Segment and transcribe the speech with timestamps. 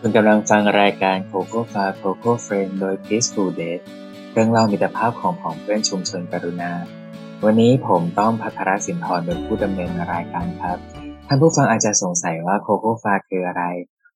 [0.00, 3.76] คุณกำลังฟังรายการโคโค่ฟาโคโค่เฟรนโดย Peaceful d a y
[4.32, 6.72] เรื่องเล่ามิตรภาพของผองเพื่อนชุมชนกรุณา
[7.44, 10.78] วันนี้ผมต้องพัทรสินทร์เป็นผู้ดำเนินรายการครับ
[11.26, 13.64] ท่านผู้ฟังอาจจะสงสัยว่าโคโค่ฟาคืออะไร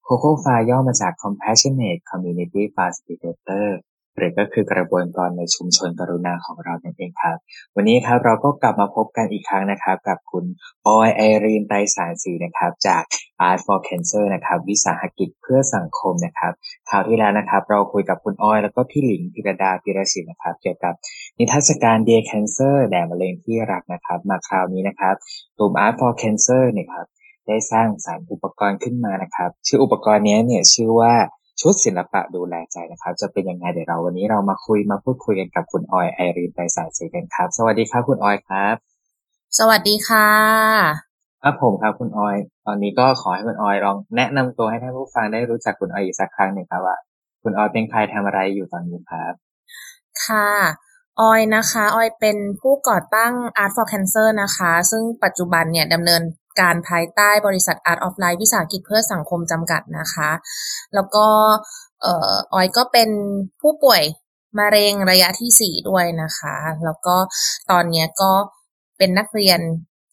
[0.04, 3.68] โคโค่ฟาย่อมาจาก Compassionate Community Facilitator
[4.16, 7.36] หรือก็คือกระบวนการในชุมชนกรุณาของเรานั่นเองครับ
[7.76, 10.44] วันนี้ครับเราก็กลับมาพบกันอีกครั้งนะครับ กับคุณ
[10.86, 13.02] ออยไอรีนไตสารสีนะครับ จาก
[13.48, 16.52] Art for Cancer นะครับ วิสาหกิจเพื่อสังคมนะครับ
[16.88, 20.94] คราวที่แล้วนะครับ เราคุยกับคุณออยแล้วก็พี่หลิงพิรดาพิรศิลนะครับ เกี่ยวกับ
[21.38, 25.14] นิทรรศการ Dear Cancer แด่มะเร็งที่รักนะครับ มาคราวนี้นะครับ
[25.58, 27.06] กลุ่ม Art for Cancer เนี่ยครับ
[27.46, 31.14] ได้สร้างสรรค์อุปกรณ์ขึ้นมานะครับ ชื่ออุปกรณ์นี้เนี่ยชื่อว่า
[31.60, 38.74] ชุดศิลปะดูแลใจนะครับ จะเป็นยังไงเดี๋ยวเราวันนี้เรามาคุยมาพูดคุยกันกับคุณออยไอรีนไปสายสีกันครับ สวัสดีครับคุณออยครับ
[39.58, 40.28] สวัสดีค่ะ
[41.42, 46.96] ครับผมครับคุณออย ตอนนี้ก็ขอให้คุณออยลองแนะนำตัวให้ท่านผู้ฟังได้รู้จักคุณออยอีกสักครั้งหนึ่งครับว่า
[47.42, 49.32] คุณออยเป็นใครทำอะไรอยู่ตอนนี้ครับ
[50.24, 50.50] ค่ะ
[51.20, 56.22] ออยนะคะ ออยเป็นผู้ก่อตั้ง Art for Cancer นะคะ ซึ่งปัจจุบันเนี่ยดำเนิน
[56.60, 60.30] การภายใต้บริษัท Art of Life วิสาหกิจเพื่อสังคมจำกัดนะคะ
[60.94, 61.26] แล้วก็
[62.02, 63.08] เออออยก็เป็น
[63.60, 64.02] ผู้ป่วย
[64.58, 67.16] มะเร็งระยะที่สี่ด้วยนะคะ แล้วก็
[67.70, 68.32] ตอนนี้ก็
[68.98, 69.60] เป็นนักเรียน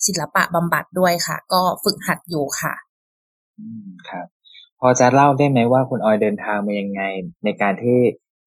[0.06, 2.74] ศิลปะบำบัดด้วยค่ะ ก็ฝึกหัดอยู่ค่ะ
[3.60, 4.26] อืมครับ
[4.80, 7.02] พอจะเล่าได้ไหมว่าคุณออยเดินทางมายังไง
[7.44, 8.00] ในการที่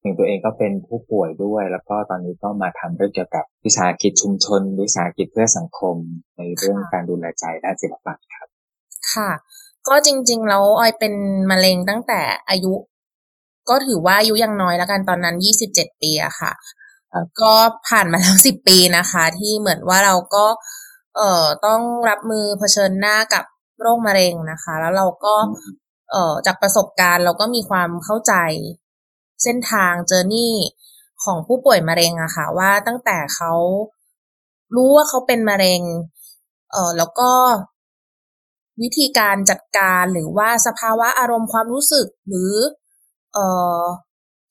[0.03, 5.95] ถึงตัวเองก็เป็นผู้ป่วยด้วย แล้วก็ตอนนี้ก็มาทำเรื่องเกี่ยวกับวิสาหกิจชุมชน วิสาหกิจเพื่อสังคม
[6.37, 8.47] ในเรื่องการดูแลใจด้านศิลปะครับ
[9.13, 9.31] ค่ะ
[9.87, 11.13] ก็จริงๆแล้วออยเป็น
[11.51, 12.73] มะเร็งตั้งแต่อายุ
[13.69, 16.51] ก็ถือว่าอายุยังน้อยแล้วกันตอนนั้นยี่สิบเจ็ดปีอะค่ะ
[17.13, 17.53] ครับก็
[17.87, 20.45] ผ่านมาแล้วสิบปีนะคะ ที่เหมือนว่าเราก็
[21.17, 23.43] เอ่อต้องรับมือเผชิญหน้ากับ
[23.81, 25.33] โรคมะเร็งนะคะ แล้วเราก็
[26.11, 28.33] เอ่อจากประสบการณ์เราก็มีความเข้าใจ
[29.43, 30.55] เส้นทางเจอร์นี่
[31.23, 33.53] ของผู้ป่วยมะเร็งอะค่ะ ว่าตั้งแต่เขา
[34.75, 35.81] รู้ว่าเขาเป็นมะเร็ง
[36.71, 37.31] เออแล้วก็
[38.81, 42.53] วิธีการจัดการหรือว่าสภาวะอารมณ์ความรู้สึกหรือ
[43.33, 43.37] เอ
[43.79, 43.81] อ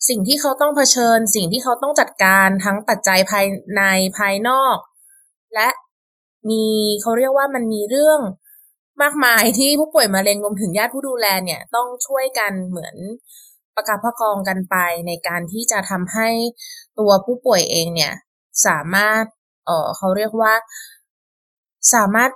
[0.08, 3.46] สิ่งที่เขาต้องเผชิญ สิ่งที่เขาต้องจัดการทั้งปัจจัยภาย
[3.76, 3.82] ใน
[4.18, 4.76] ภายนอก
[5.54, 5.68] และ
[6.50, 6.64] มี
[7.02, 8.20] เขาเรียกว่ามันมีเรื่อง
[9.02, 12.96] มากมายที่ผู้ป่วยมะเร็งรวมถึงญาติผู้ดูแลเนี่ย ต้องช่วยกันเหมือน
[13.74, 14.76] ประคับประคองกันไป
[15.06, 16.28] ในการที่จะทำให้
[16.98, 18.12] ตัวผู้ป่วยเองเนี่ย
[18.66, 19.24] สามารถ
[19.66, 20.52] เออเขาเรียกว่า
[21.94, 22.30] สามารถ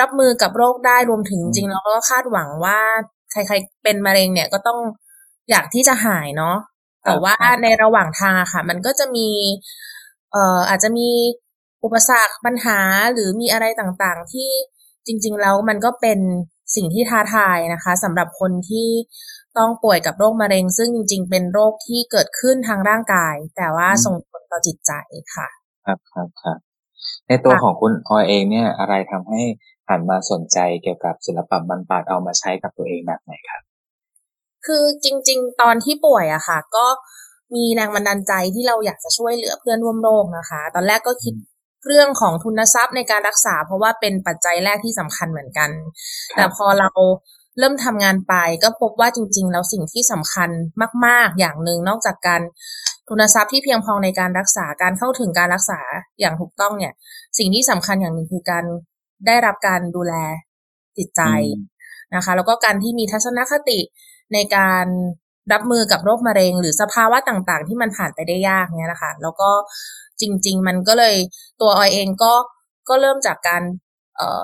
[0.00, 2.80] รับมือกับโรคได้รวมถึงอืมจริงๆแล้วก็คาดหวังว่า
[3.30, 4.78] ใครๆเป็นมะเร็งเนี่ยก็ต้อง
[5.50, 6.56] อยากที่จะหายเนาะ
[7.04, 9.28] แต่ว่าครับในระหว่างทางอะค่ะ มันก็จะมี
[10.32, 11.08] เอ่ออาจจะมี
[11.84, 12.78] อุปสรรคปัญหา
[13.12, 14.50] หรือมีอะไรต่างๆ ที่
[15.06, 16.18] จริง ๆ แล้วมันก็เป็น
[16.74, 18.88] สิ่งที่ท้าทายนะคะสำหรับคนที่
[19.58, 24.92] ต้องป่วยกับโรคมะเร็ง ซึ่งจริงๆ เป็นโรคที่เกิดขึ้นทางร่างกาย แต่ว่าอืมส่งผลต่อจิตใจ
[25.34, 25.48] ค่ะ
[25.86, 26.58] ครับครับครับ
[27.28, 29.42] ในตัวค่ะของคุณออยเองเนี่ย อะไรทำให้
[29.88, 33.62] หันมาสนใจเกี่ยวกับศิลปะบรรปาดเอามาใช้กับตัวเองแบบไหนครับ
[34.66, 36.86] คือจริง ๆ ตอนที่ป่วยอะค่ะ ก็
[37.54, 41.34] มีแรงบันดาลใจที่เราอยากจะช่วยเหลือเพื่อนร่วมโรคนะคะ ตอนแรกก็คิด
[41.86, 45.70] เรื่องของทุนทรัพย์ในการรักษา เพราะว่าเป็นปัจจัยแรกที่สำคัญเหมือนกัน
[46.32, 46.90] ครับแต่พอเรา
[47.58, 50.50] เริ่มทำงานไป ก็พบว่าจริง ๆ แล้วสิ่งที่สำคัญ
[51.06, 52.42] มาก ๆ อย่างหนึ่งนอกจากการ
[53.08, 55.80] ทุนทรัพย์ที่เพียงพอในการรักษาการเข้าถึงการรักษา
[56.20, 56.92] อย่างถูกต้องเนี่ย
[57.38, 58.64] สิ่งที่สำคัญอย่างหนึ่งคือการ
[59.26, 60.14] ได้รับการดูแล
[60.98, 61.22] จิตใจ
[62.14, 63.78] นะคะ แล้วก็การที่มีทัศนคติ
[64.34, 64.86] ในการ
[65.52, 69.50] รับมือกับโรคมะเร็ง หรือสภาวะต่างๆ ที่มันผ่านไปได้ยากเนี่ยนะคะ แล้วก็
[70.20, 71.16] จริง ๆ มันก็เลย
[71.60, 72.32] ตัวออยเองก็
[72.88, 73.62] ก็เริ่มจากการ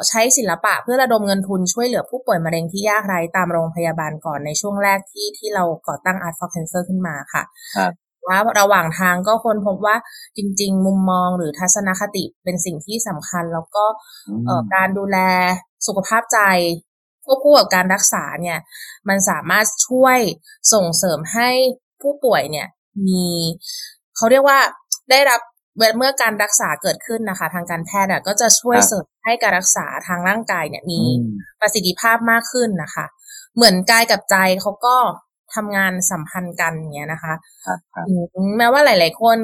[0.09, 7.43] ใช้ศิลปะเพื่อระดมเงินทุนช่วยเหลือผู้ป่วยมะเร็งที่ยากไร้ตามโรงพยาบาลก่อนในช่วงแรกที่ที่เราก่อตั้ง Art for Cancer ขึ้นมาค่ะ
[7.77, 7.93] ครับ
[8.29, 9.97] ว่าระหว่างทางก็ค้นพบว่า
[10.37, 13.85] จริง ๆ มุมมองหรือทัศนคติเป็นสิ่งที่สำคัญ แล้วก็
[14.47, 15.19] เอ่อการดูแล
[15.87, 16.39] สุขภาพใจ
[17.25, 18.59] ควบคู่กับการรักษาเนี่ย
[19.09, 20.19] มันสามารถช่วย
[20.73, 21.51] ส่งเสริมให้
[22.03, 22.67] ผู้ป่วยเนี่ย
[23.07, 23.27] มี
[24.17, 24.59] เขาเรียกว่า
[25.11, 25.41] ได้รับ
[25.77, 31.27] เมื่อการรักษาเกิดขึ้นนะคะ ทางการแพทย์อะก็จะช่วยครับเสริมให้การรักษาทางร่างกายเนี่ยมีอืม
[31.61, 33.07] ประสิทธิภาพมากขึ้นนะคะ
[33.55, 34.97] เหมือนกายกับใจเขาก็
[35.55, 37.35] ทำงานสัมพันธ์กันอย่างเงี้ยนะคะ
[37.67, 38.13] ครับครับอื
[38.47, 39.39] มแม้ว่าหลาย ๆ คน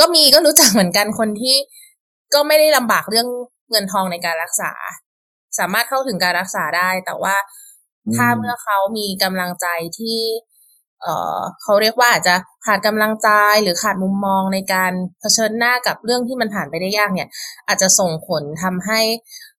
[0.00, 1.56] ก็มีก็รู้จักเหมือนกันคนที่
[2.34, 3.28] ก็ไม่ได้ลำบากเรื่อง
[3.70, 4.72] เงินทองในการรักษา
[5.58, 7.36] สามารถเข้าถึงการรักษาได้ แต่ว่า
[8.06, 9.66] อืมถ้าเมื่อเขามีกำลังใจ
[9.98, 10.18] ที่
[11.02, 12.34] เอ่อเขาเรียกว่าอาจจะ
[12.68, 13.28] ขาดกำลังใจ
[13.62, 17.28] หรือขาดมุมมองในการเผชิญหน้ากับเรื่องที่มันผ่านไปได้ยากเนี่ย
[17.68, 19.00] อาจจะส่งผลทำให้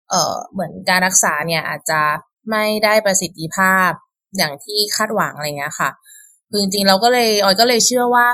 [0.09, 2.01] เอ่อเหมือนการรักษาเนี่ยอาจจะ
[2.49, 3.89] ไม่ได้ประสิทธิภาพ
[4.37, 5.89] อย่างที่คาดหวังอะไรเงี้ยค่ะ
[6.49, 8.27] คือจริงๆเราก็เลยออยก็เลยเชื่อว่า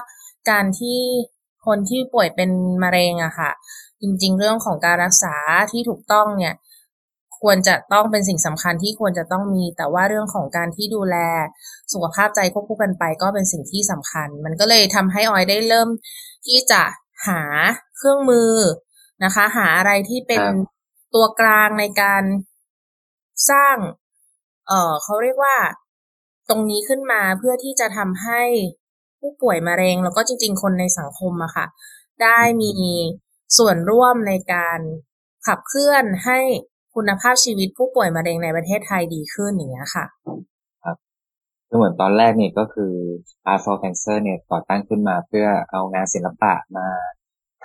[0.49, 0.99] การที่
[1.65, 2.49] คนที่ป่วยเป็น
[2.83, 3.51] มะเร็งอะค่ะ
[4.01, 5.35] จริงๆ เรื่องของการรักษา
[5.71, 6.53] ที่ถูกต้องเนี่ย
[7.41, 11.17] ควรจะต้องเป็นสิ่งสำคัญที่ควรจะต้องมี แต่ว่าเรื่องของการที่ดูแล
[11.95, 15.89] สุขภาพใจควบคู่กันไปก็เป็นสิ่งที่สำคัญ มันก็เลยทำให้ออยได้เริ่ม
[16.45, 16.83] ที่จะ
[17.27, 17.41] หา
[17.97, 18.51] เครื่องมือ
[19.23, 20.43] นะคะ หาอะไรที่เป็น
[21.13, 22.23] ตัวกลางในการ
[23.49, 23.77] สร้าง
[24.67, 25.55] เอ่อเขาเรียกว่า
[26.49, 28.41] ตรงนี้ขึ้นมาเพื่อที่จะทำให้
[29.19, 31.65] ผู้ป่วยมะเร็ง แล้วก็จริง ๆ คนในสังคมอะค่ะ
[32.23, 32.71] ได้มี
[33.57, 34.79] ส่วนร่วมในการ
[35.47, 36.39] ขับเคลื่อนให้
[36.95, 40.54] คุณภาพชีวิตผู้ป่วยมะเร็งในประเทศไทยดีขึ้นอย่างเงี้ยค่ะครับ
[41.75, 42.93] ก็เหมือนตอนแรกนี่ก็คือ
[43.51, 46.87] Art for Cancer เนี่ยก่อตั้งขึ้นมาเพื่อเอางานศิลปะมา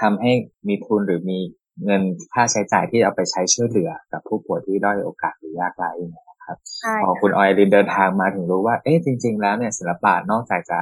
[0.01, 0.33] ทำให้
[0.69, 1.39] มีทุนหรือมี
[1.85, 2.03] เงิน
[2.33, 6.57] ค่าใช้จ่ายที่เอาไปใช้ช่วยเหลือกับผู้ป่วยที่ด้อยโอกาสหรือยากไร้นะครับ
[7.03, 10.79] พอคุณออยรินเดินทางมาถึงรู้ว่าเอ๊ะจริง ๆ แล้วเนี่ยศิลปะนอกจากจะ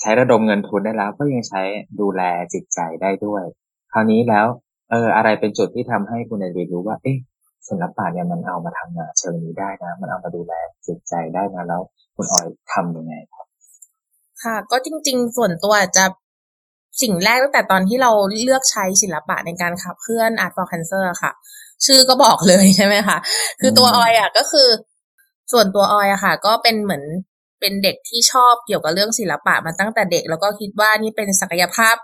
[0.00, 1.62] ใช้ระดมเงินทุนได้แล้ว ก็ยังใช้
[2.00, 2.22] ดูแล
[2.54, 3.44] จิตใจได้ด้วย
[3.92, 4.46] คราวนี้แล้ว
[4.90, 7.16] เอออะไรเป็นจุดที่ทำให้คุณออยรินรู้ว่า เอ๊ะ
[7.68, 10.52] ศิลปะเนี่ยมันเอามาทำงานเชิงนี้ได้นะ มันเอามาดูแล
[10.86, 11.82] จิตใจได้นะแล้ว
[12.16, 13.46] คุณออยทำยังไงครับ
[14.42, 16.04] ค่ะ ก็จริง ๆ ส่วนตัวจะ
[17.02, 18.10] สิ่งแรกตั้งแต่ตอนที่เรา
[18.42, 21.32] เลือกใช้ศิลปะในการขับเคลื่อน Art for Cancer ค่ะ
[21.84, 23.18] ชื่อก็บอกเลยใช่ไหมคะ
[23.60, 24.68] คือตัวออยอะก็คือ
[25.52, 27.04] ส่วนตัวออยอะค่ะ ก็เป็นเหมือน
[27.60, 31.96] เป็นเด็กที่ชอบเกี่ยวกับเรื่องศิลปะมาตั้งแต่เด็ก แล้วก็คิดว่านี่เป็นศักยภาพ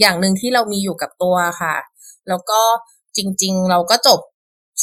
[0.00, 1.74] อย่างหนึ่งที่เรามีอยู่กับตัวค่ะ
[2.28, 2.60] แล้วก็
[3.16, 4.20] จริง ๆ เราก็จบ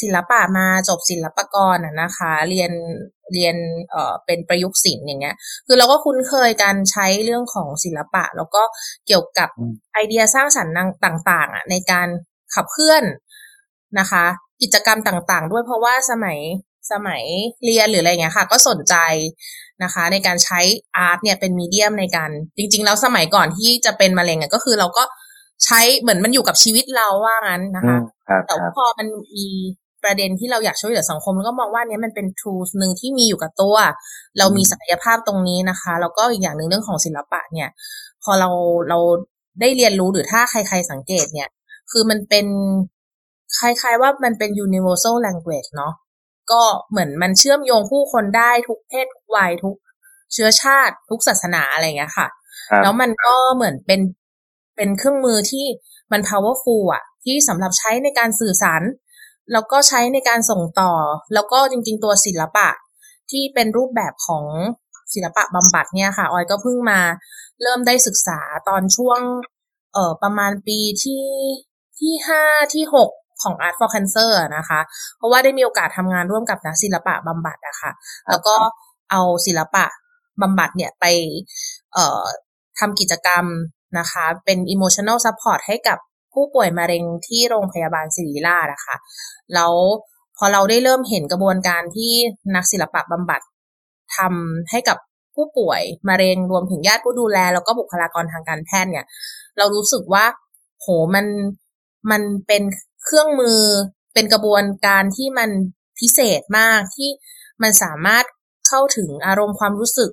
[0.00, 2.72] ศิลปะมาจบศิลปกรอะนะคะ เรียน
[3.32, 3.56] เรียน
[3.90, 5.36] เอ่อเป็นประยุกต์ศิลป์อย่างเงี้ย
[5.66, 8.62] คือเราก็คุ้นเคยการใช้เรื่องของศิลปะ แล้วก็
[9.06, 9.48] เกี่ยวกับ
[9.92, 10.72] ไอเดียสร้างสรรค์
[11.04, 12.08] ต่างๆอะในการ
[12.54, 13.04] ขับเคลื่อน
[13.98, 14.24] นะคะ
[14.62, 16.38] กิจกรรมต่างๆ ด้วยเพราะว่าสมัย
[16.92, 17.22] สมัย
[17.64, 18.96] เรียนหรืออะไรเงี้ยค่ะ ก็สนใจ
[19.82, 20.60] นะคะ ในการใช้
[20.96, 25.04] อาร์ตเนี่ยเป็นมีเดียมในการ จริง ๆ แล้วสมัยก่อนที่จะเป็นมะเร็งอะก็คือเราก็
[25.64, 27.98] ใช้เหมือนมันอยู่กับชีวิตเราว่างั้นนะคะ
[28.46, 29.46] แต่พอมันมี
[30.04, 33.76] ประเด็นที่เราอยากช่วยเหลือสังคม แล้วก็มองว่านี้มันเป็น tools หนึ่งที่มีอยู่กับตัว
[34.38, 37.68] เรามีศักยภาพตรงนี้นะคะ แล้วก็อีกอย่างหนึ่งเรื่องของศิลปะเนี่ย
[38.22, 38.50] พอเรา
[38.88, 38.98] เรา
[39.60, 41.48] ได้เรียนรู้หรือถ้าใครๆสังเกตเนี่ย
[41.90, 42.46] คือมันเป็น
[43.58, 45.92] คล้ายๆว่ามันเป็น universal language เนาะ
[46.52, 49.76] ก็เหมือนมันเชื่อมโยงผู้คนได้ทุกเพศทุกวัยทุก
[50.32, 52.28] เชื้อชาติ ทุกศาสนาอะไรอย่างเงี้ยค่ะ
[52.82, 54.00] แล้วมันก็เหมือนเป็น
[54.76, 55.66] เป็นเครื่องมือที่
[56.12, 58.82] มัน powerful อะที่สำหรับใช้ในการสื่อสาร
[59.52, 60.92] แล้วก็ใช้ในการส่งต่อ
[61.34, 62.68] แล้วก็จริง ๆ ตัวศิลปะ
[63.30, 64.44] ที่เป็นรูปแบบของ
[65.14, 67.00] ศิลปะบำบัดเนี่ยค่ะออยก็เพิ่งมา
[67.62, 68.38] เริ่มได้ศึกษา
[68.68, 69.20] ตอนช่วง
[69.94, 71.24] เอ่อประมาณปีที่
[71.98, 72.42] ที่ห้า
[72.74, 73.10] ที่หก
[73.42, 74.80] ของ Art for Cancer นะคะ
[75.16, 77.90] เพราะว่าได้มีโอกาสทำงานร่วมกับนักศิลปะบำบัดอะคะ่ะ
[78.30, 78.54] แล้วก็
[79.10, 79.84] เอาศิลปะ
[80.42, 81.04] บำบัดเนี่ยไป
[81.94, 82.24] เอ่อ
[82.78, 83.44] ทำกิจกรรม
[83.98, 85.98] นะคะ เป็น emotional support ให้กับ
[86.34, 88.96] ผู้ป่วยมะเร็งที่โรงพยาบาลศิริราชอะคะ่ะ
[89.54, 89.72] แล้ว
[90.36, 92.12] พอเราได้เริ่มเห็นกระบวนการที่
[92.54, 93.40] นักศิลปะบำบัด
[94.16, 94.98] ทำให้กับ
[95.34, 99.06] ผู้ป่วยมะเร็งรวมถึงญาติผู้ดูแล แล้วก็บุคลากรทางการแพทย์เนี่ย
[99.58, 100.24] เรารู้สึกว่า
[100.80, 101.26] โหมัน
[102.10, 102.62] มันเป็น
[103.04, 103.60] เครื่องมือ
[104.14, 105.50] เป็นกระบวนการที่มัน
[105.98, 107.08] พิเศษมากที่
[107.62, 108.24] มันสามารถ
[108.68, 110.10] เข้าถึงอารมณ์ความรู้สึก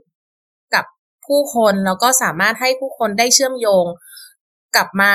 [0.74, 0.86] กับ
[1.26, 3.86] ผู้คน แล้วก็สามารถให้ผู้คนได้เชื่อมโยง
[4.76, 5.14] กลับมา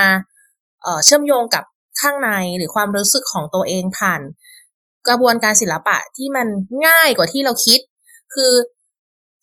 [1.04, 1.64] เชื่อมโยงกับ
[2.00, 4.20] ข้างในหรือความรู้สึกของตัวเองผ่าน
[5.08, 6.46] กระบวนการศิลปะที่มัน
[6.86, 7.80] ง่ายกว่าที่เราคิด
[8.34, 8.52] คือ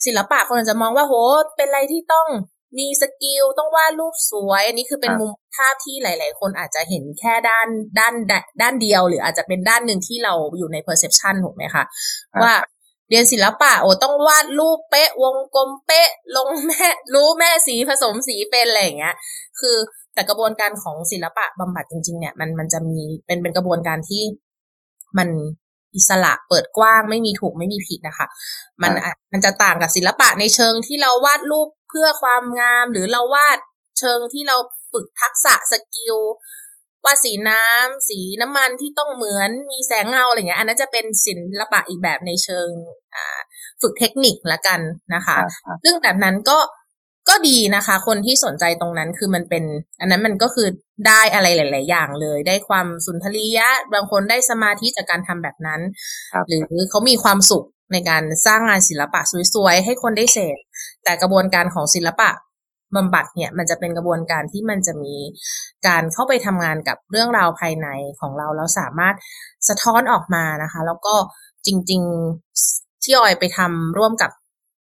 [0.06, 1.14] ศิลปะคนอาจจะมองว่าโห
[1.58, 2.28] เป็นอะไรที่ต้อง
[2.80, 7.68] มีสกิลต้องวาดรูปสวย อันนี้คือเป็นมุมภาพที่หลาย ๆ คนอาจจะเห็นแค่ด้าน
[8.00, 8.14] ด้าน
[8.62, 11.84] ด้านเดียว หรืออาจจะเป็นด้านหนึ่งที่เราอยู่ใน perception ถูกไหมคะ
[12.42, 12.54] ว่า
[13.10, 19.16] เรียนศิลปะโอ้ต้องวาดรูปเป๊ะ วงกลมเป๊ะ ลงแม่รู้แม่สีผสมสีเป็นอะไรอย่างเงี้ย
[19.60, 19.76] คือ
[20.14, 24.24] แต่กระบวนการของศิลปะบำบัดจริง ๆ เนี่ย มันมันจะมีเป็นเป็นกระบวนการที่
[25.18, 25.30] มัน
[25.96, 28.28] อิสระเปิดกว้างไม่มีถูกไม่มีผิดนะคะ
[28.82, 28.92] มัน
[29.32, 33.58] มันจะต่างกับศิลปะในเชิงที่เราวาดรูปเพื่อความงาม หรือเราวาด
[34.00, 34.58] เชิงที่เรา
[34.92, 36.16] ฝึกทักษะสกิล
[37.06, 42.68] วาดสีน้ำสีน้ำมันที่ต้องเหมือนมีแสงเงาอะไรเงี้ย อันนั้นจะเป็นศิลปะอีกแบบในเชิง
[43.82, 44.80] ฝึกเทคนิคละกัน
[45.14, 45.38] นะคะ
[45.84, 46.58] ซึ่งแบบนั้นก็
[47.30, 49.64] ก็ดีนะคะ คนที่สนใจตรงนั้นคือมันเป็น
[50.00, 50.68] อันนั้นมันก็คือ
[51.08, 55.82] ได้อะไรหลาย ๆ อย่างเลย ได้ความสุนทรียะ บางคนได้สมาธิจากการทำแบบนั้น
[56.48, 59.22] หรือเขามีความสุขในการสร้างงานศิลปะ
[59.54, 60.58] สวย ๆ ให้คนได้เสพ
[61.04, 62.30] แต่กระบวนการของศิลปะ
[62.96, 65.16] บำบัดเนี่ย มันจะเป็นกระบวนการที่มันจะมี
[65.88, 67.88] การเข้าไปทำงานกับเรื่องราวภายใน
[68.20, 69.16] ของเราแล้วสามารถ
[69.70, 71.16] สะท้อนออกมานะคะ แล้วก็
[71.66, 72.02] จริง
[72.52, 74.32] ๆ ที่ออยไปทำร่วมกับ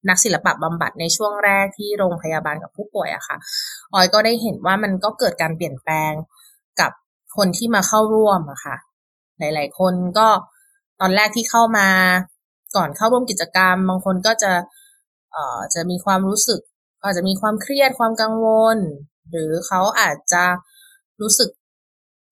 [0.09, 3.37] นักศิลปะบำบัดในช่วงแรกที่โรงพยาบาลกับผู้ป่วยอะค่ะ
[3.93, 6.13] ออยก็ได้เห็นว่ามันก็เกิดการเปลี่ยนแปลง
[6.79, 6.91] กับ
[7.37, 8.75] คนที่มาเข้าร่วมอะค่ะ
[9.39, 10.27] หลาย ๆ คนก็
[11.01, 11.87] ตอนแรกที่เข้ามา
[12.75, 14.51] ก่อนเข้าร่วมกิจกรรม บางคนก็จะ
[15.31, 16.59] เอ่อจะมีความรู้สึก
[17.03, 18.77] อาจจะมีความเครียดความกังวล
[19.31, 20.43] หรือเขาอาจจะ
[21.21, 21.49] รู้สึก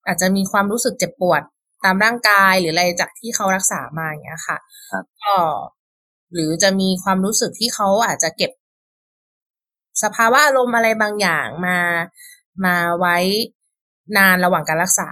[0.06, 1.42] อาจจะมีความรู้สึกเจ็บปวด
[1.84, 4.58] ตามร่างกายหรืออะไรจากที่เขารักษามาอย่างเงี้ยค่ะ
[5.22, 5.34] ก็
[6.34, 8.50] หรือจะมีความรู้สึกที่เขาอาจจะเก็บ
[10.02, 11.78] สภาวะอารมณ์อะไรบางอย่างมา
[12.64, 13.16] มาไว้
[14.16, 15.10] นานระหว่างการรักษา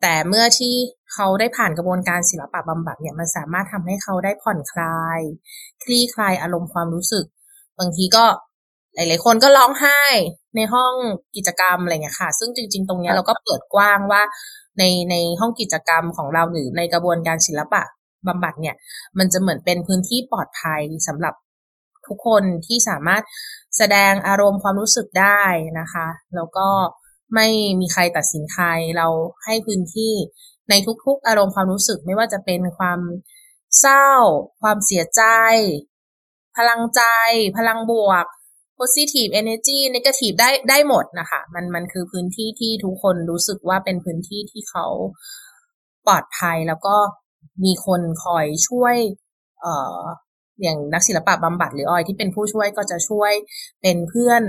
[0.00, 0.74] แต่เมื่อที่
[1.12, 5.20] เขาได้ผ่านกระบวนการศิลปะบำบัดเนี่ยมันสามารถทำให้เขาได้ผ่อนคลาย
[5.82, 7.24] คลี่คลายอารมณ์ความรู้สึก
[7.78, 8.24] บางทีก็
[8.94, 10.02] หลาย ๆ คนก็ร้องไห้
[10.56, 10.94] ในห้อง
[11.36, 14.22] กิจกรรมอะไรเงี้ยค่ะ ซึ่งจริง ๆ ตรงนี้เราก็เปิดกว้างว่า
[14.78, 17.82] ในในห้องกิจกรรมของเราหรือในกระบวนการศิลปะ
[18.28, 18.76] บำบัดเนี่ย
[19.18, 21.34] มันจะเหมือนเป็นพื้นที่ปลอดภัยสำหรับ
[22.06, 23.22] ทุกคนที่สามารถ
[23.76, 25.42] แสดงอารมณ์ความรู้สึกได้
[25.80, 26.68] นะคะ แล้วก็
[27.34, 27.46] ไม่
[27.80, 28.66] มีใครตัดสินใคร
[28.96, 29.08] เรา
[29.44, 30.14] ให้พื้นที่
[30.70, 33.00] ในทุกๆ อารมณ์ความรู้สึกไม่ว่าจะเป็นความ
[33.80, 34.08] เศร้า
[34.62, 35.22] ความเสียใจ
[36.56, 37.02] พลังใจ
[37.56, 38.24] พลังบวก
[38.82, 44.86] positive energy negative ได้ได้หมดนะคะ มันมันคือพื้นที่ที่ทุกคนรู้สึกว่าเป็นพื้นที่ที่เขา
[46.06, 46.96] ปลอดภัยแล้วก็
[47.64, 48.96] มีคนคอยช่วย
[49.60, 49.98] เอ่อ
[50.62, 53.32] อย่างนักศิลปะบำบัดหรือออยที่เป็นผู้ช่วยก็จะช่วย
[53.82, 54.42] เป็นเพื่อน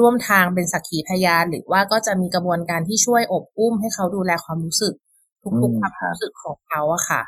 [0.00, 4.94] ร่วมทางเป็นสักขีพยาน หรือว่าก็จะมีกระบวนการที่ช่วยอบอุ้มให้เขาดูแลความรู้สึก
[5.62, 7.22] ทุกๆความรู้สึกของเขาอะค่ะ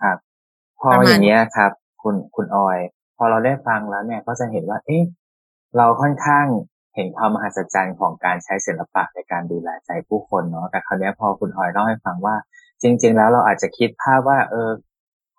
[0.00, 0.16] ครับ
[0.80, 2.78] พออย่างเนี้ยครับ คุณคุณออย
[3.16, 5.02] พอเราได้ฟังแล้วเนี่ยก็จะเห็นว่า เอ๊ะ
[5.76, 6.46] เราค่อนข้าง
[6.94, 12.36] เห็นความมหัศจรรย์ของการใช้ศิลปะในการดูแลใจผู้คนเนาะแต่คราวนี้พอคุณออยเล่าให้ฟังว่า
[12.82, 14.70] จริง ๆ แล้วเราอาจจะคิดภาพว่าเออ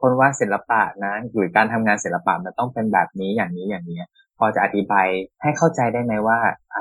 [0.01, 4.01] คนว่าศิลปะนะหรือการทำงานศิลปะมันต้องเป็นแบบนี้อย่างนี้อย่างนี้
[4.37, 5.07] พอจะอธิบาย
[5.41, 6.37] ให้เข้าใจได้ไหมว่า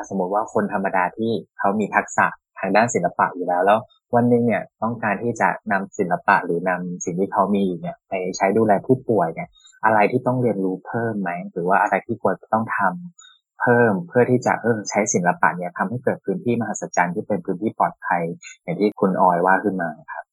[0.08, 2.26] สมมติว่าคนธรรมดาที่เขามีทักษะ
[2.58, 3.78] ทางด้านศิลปะอยู่แล้วแล้ว
[4.14, 9.48] วันนึงเนี่ยต้องการที่จะนำศิลปะหรือนำสิ่งที่เขามีอยู่เนี่ยไปใช้ดูแลผู้ป่วยเนี่ย
[9.84, 13.27] อะไรที่ต้องเรียนรู้เพิ่มไหมหรือว่าอะไรที่ควรต้องทำ
[13.60, 18.22] เพิ่มเพื่อที่จะเออใช้ศิลปะเนี่ยทำให้เกิดพื้นที่มหัศจรรย์ที่เป็นพื้นที่ปลอดภัย
[18.62, 20.24] อย่างที่คุณออยว่าขึ้นมาครับ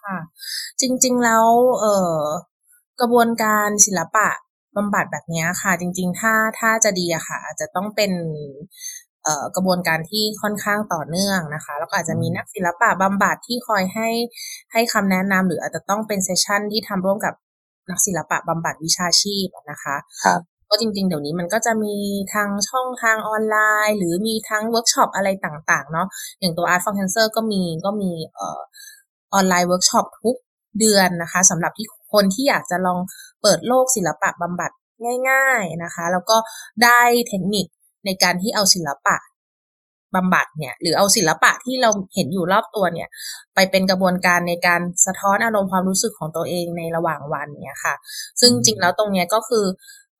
[0.00, 0.16] ค่ะ
[0.80, 1.46] จริง ๆแล้ว
[1.80, 2.20] เอ่อ
[3.00, 4.28] กระบวนการศิลปะ
[4.76, 8.12] บำบัดแบบนี้ค่ะ จริง ๆ ถ้าถ้าจะดีอะค่ะจะต้องเป็น
[9.56, 14.08] กระบวนการที่ค่อนข้างต่อเนื่องนะคะ แล้วก็อาจจะมีนักศิลปะบำบัดที่คอยให้
[14.72, 17.34] ให้คำแนะนำหรืออาจจะต้องเป็นเซสชันที่ทำร่วมกับ
[17.90, 21.94] นักศิลปะบำบัดวิชาชีพนะคะครับ ก็จริงๆ เดี๋ยวนี้มันก็จะมี
[22.34, 23.56] ทางช่องทางออนไล
[23.88, 26.06] น์ หรือมีทั้งเวิร์กช็อปอะไรต่างๆ เนาะ
[26.40, 28.60] อย่างตัว Art for Cancer ก็มีก็มีเอ่อ
[29.34, 30.36] ออนไลน์เวิร์กช็อปทุก
[30.78, 32.98] เดือนนะคะสำหรับที่คนที่อยากจะลอง
[33.42, 34.70] เปิดโลกศิลปะบำบัด
[35.28, 36.36] ง่าย ๆนะคะ แล้วก็
[36.84, 37.66] ได้เทคนิค
[38.06, 39.16] ในการที่เอาศิลปะ
[40.14, 43.08] บำบัดเนี่ยหรือเอาศิลปะที่เราเห็นอยู่รอบตัวเนี่ย
[43.54, 47.94] ไปเป็นกระบวนการในการสะท้อนอารมณ์ความรู้สึกของตัวเองในระหว่างวันเนี่ยค่ะ
[48.40, 49.64] ซึ่งจริงแล้วตรงเนี้ยก็คือ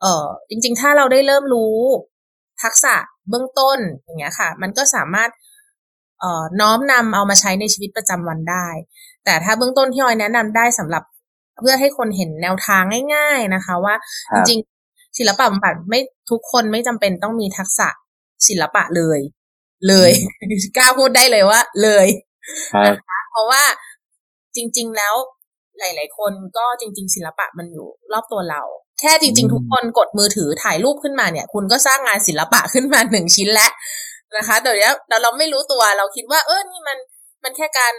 [0.01, 1.77] เอ่อจริงๆ ถ้าเราได้เริ่มรู้
[2.63, 2.95] ทักษะ
[3.29, 5.31] เบื้องต้นอย่างเงี้ยค่ะ มันก็สามารถ
[6.21, 8.67] เอ่อน้อมนำเอามาใช้ในชีวิตประจำวันได้
[9.25, 11.03] แต่ถ้าเบื้องต้นที่ออยแนะนำได้สำหรับ
[11.61, 12.83] เพื่อให้คนเห็นแนวทาง
[13.15, 13.95] ง่าย ๆนะคะ ว่า
[14.49, 14.59] จริง
[15.19, 16.01] ศิลปะบำบัดไม่
[16.31, 17.89] ทุกคนไม่จำเป็นต้องมีทักษะ
[18.49, 19.21] ศิลปะเลย
[19.89, 20.11] เลย
[20.77, 22.07] กล้าพูดได้เลยว่า เลย
[22.87, 23.63] นะคะเพราะว่า
[24.57, 25.15] จริง ๆ แล้ว
[25.79, 28.63] หลาย ๆ คนก็จริง ๆ ศิลปะมันอยู่รอบตัวเรา
[29.01, 33.73] แค่จริง ๆ ทุกคนกดมือถือถ่ายรูปขึ้นมาเนี่ย คุณก็สร้างงานศิลปะขึ้นมาหนึ่งชิ้นแล้ว
[34.37, 36.99] นะคะแต่เนี้ยเราเราไม่รู้ตัวเราคิดว่า เออนี่มัน
[37.45, 37.95] มันแค่การ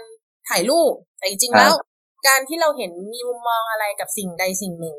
[0.50, 1.74] ถ่ายรูปแต่จริงๆแล้ว
[2.28, 4.98] การที่เราเห็นมีมุมมองอะไรกับสิ่งใดสิ่งหนึ่ง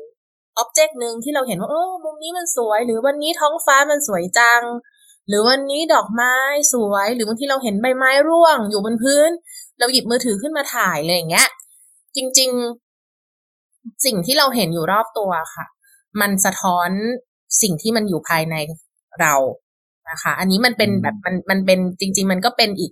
[0.57, 4.61] อ็อบเจกต์หนึ่งที่เราเห็นว่าโอ้มุมนี้มันสวย หรือวันนี้ท้องฟ้ามันสวยจัง
[5.27, 6.35] หรือวันนี้ดอกไม้
[6.73, 9.29] สวย หรือบางทีเราเห็นใบไม้ร่วง อยู่บนพื้น
[9.79, 11.47] เราหยิบมือถือขึ้นมาถ่ายเลยอย่างเงี้ย
[12.15, 12.49] จริง
[13.27, 15.65] ๆ สิ่งที่เราเห็นอยู่รอบตัวค่ะ
[16.21, 16.89] มันสะท้อน
[17.61, 18.55] สิ่งที่มันอยู่ภายใน
[19.21, 19.33] เรา
[20.09, 22.91] นะคะ อันนี้มันเป็นแบบมันมันเป็นจริง ๆ มันก็เป็นอีก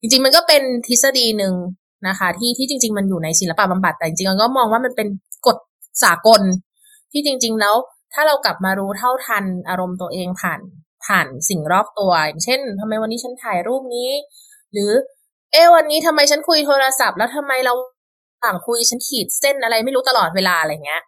[0.00, 1.54] จริง ๆ มันก็เป็นทฤษฎีหนึ่ง
[2.08, 5.08] นะคะ ที่ที่จริง ๆ มันอยู่ในศิลปะบำบัดแต่จริงๆก็มองว่ามันเป็น
[5.46, 5.56] กฎ
[6.04, 6.42] สากล
[7.12, 7.74] ที่จริง ๆ แล้ว
[8.14, 10.60] ถ้าเรากลับมารู้เท่าทันอารมณ์ตัวเองผ่าน
[11.06, 14.10] ผ่านสิ่งรอบตัวอย่างเช่นทำไมวันนี้ฉันถ่ายรูปนี้
[14.72, 14.90] หรือ
[15.52, 17.74] เอ๊วันนี้ทำไมฉันคุยโทรศัพท์ แล้วทำไมเรา
[18.44, 21.02] ต่างคุยฉันขีดเส้นอะไรไม่รู้ตลอดเวลาอะไรเงี้ย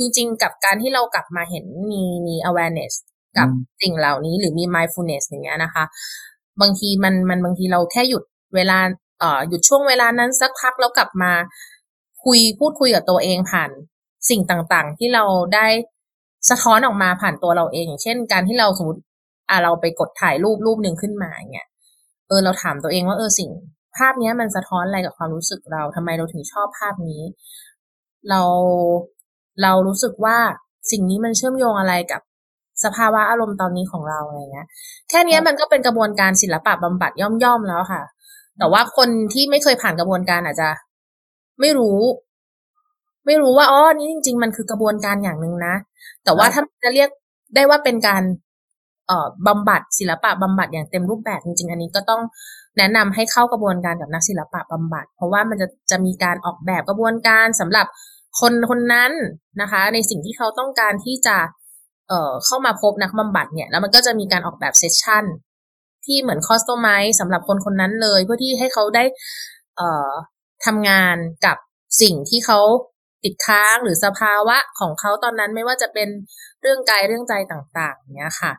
[0.00, 2.94] จริงๆ กับการที่เรากลับมาเห็นมีมี awareness
[3.38, 3.48] กับ
[3.82, 5.84] สิ่งเหล่านี้หรือมี mindfulness อย่างเงี้ยนะคะ
[6.60, 8.22] บางทีมันมันบางทีเราแค่หยุด
[8.54, 8.78] เวลา
[9.20, 11.32] เอ่อหยุดช่วงเวลานั้นสักพักแล้วกลับมา
[12.24, 13.70] คุยพูดคุยกับตัวเองผ่าน
[14.30, 15.66] สิ่งต่างๆ ที่เราได้
[16.50, 19.00] สะท้อนออกมาผ่านตัวเราเองอย่างเช่น การที่เราสมมติ
[19.48, 21.66] อ่าเราไปกดถ่ายรูปรูปหนึ่งขึ้นมาเนี่ย
[22.28, 23.50] เออเราถามตัวเองว่าเออสิ่ง
[23.96, 27.22] ภาพนี้มันสะท้อนอะไรกับความรู้สึกเราทำไมเราถึงชอบภาพนี้
[28.30, 28.42] เรา
[29.62, 30.38] เรารู้สึกว่า
[30.90, 32.20] สิ่งนี้มันเชื่อมโยงอะไรกับ
[32.84, 34.66] สภาวะอารมณ์ตอนนี้ของเราอะไรเงี้ย
[35.08, 38.02] แค่นี้มันก็เป็นกระบวนการศิลปะบำบัดย่อมๆแล้วค่ะ
[38.58, 40.68] แต่ว่าคนที่ไม่เคยผ่านกระบวนการอาจจะ
[41.60, 41.98] ไม่รู้
[43.26, 45.74] ไม่รู้ว่าอ๋อนี่จริง ๆ มันคือกระบวนการอย่างหนึ่งนะ
[46.24, 47.10] แต่ว่าถ้าจะเรียก
[47.54, 48.22] ได้ว่าเป็นการ
[49.06, 52.22] เอ่อบำบัดศิลปะบำบัดอย่างเต็มรูปแบบจริงๆ อันนี้ก็ต้อง
[52.78, 57.86] แนะนำให้เข้ากระบวนการกับนักศิลปะบำบัด เพราะว่ามันจะจะมีการออกแบบกระบวนการสำหรับ
[58.40, 59.12] คนคนนั้น
[59.60, 61.36] นะคะ ในสิ่งที่เขาต้องการที่จะ
[62.08, 65.24] เอ่อเข้ามาพบนักบำบัดเนี่ย แล้วมันก็จะมีการออกแบบเซสชั่น
[66.06, 66.88] ที่เหมือนคอสตอมไม
[67.20, 69.04] สำหรับคนคนนั้นเลย เพื่อที่ให้เขาได้
[69.76, 70.10] เอ่อ
[70.66, 71.56] ทำงานกับ
[72.02, 72.60] สิ่งที่เขา
[73.24, 76.08] ติดค้างหรือสภาวะของเขาตอนนั้นไม่ว่าจะเป็น
[76.62, 78.52] เรื่องกายเรื่องใจต่างๆเนี้ยค่ะ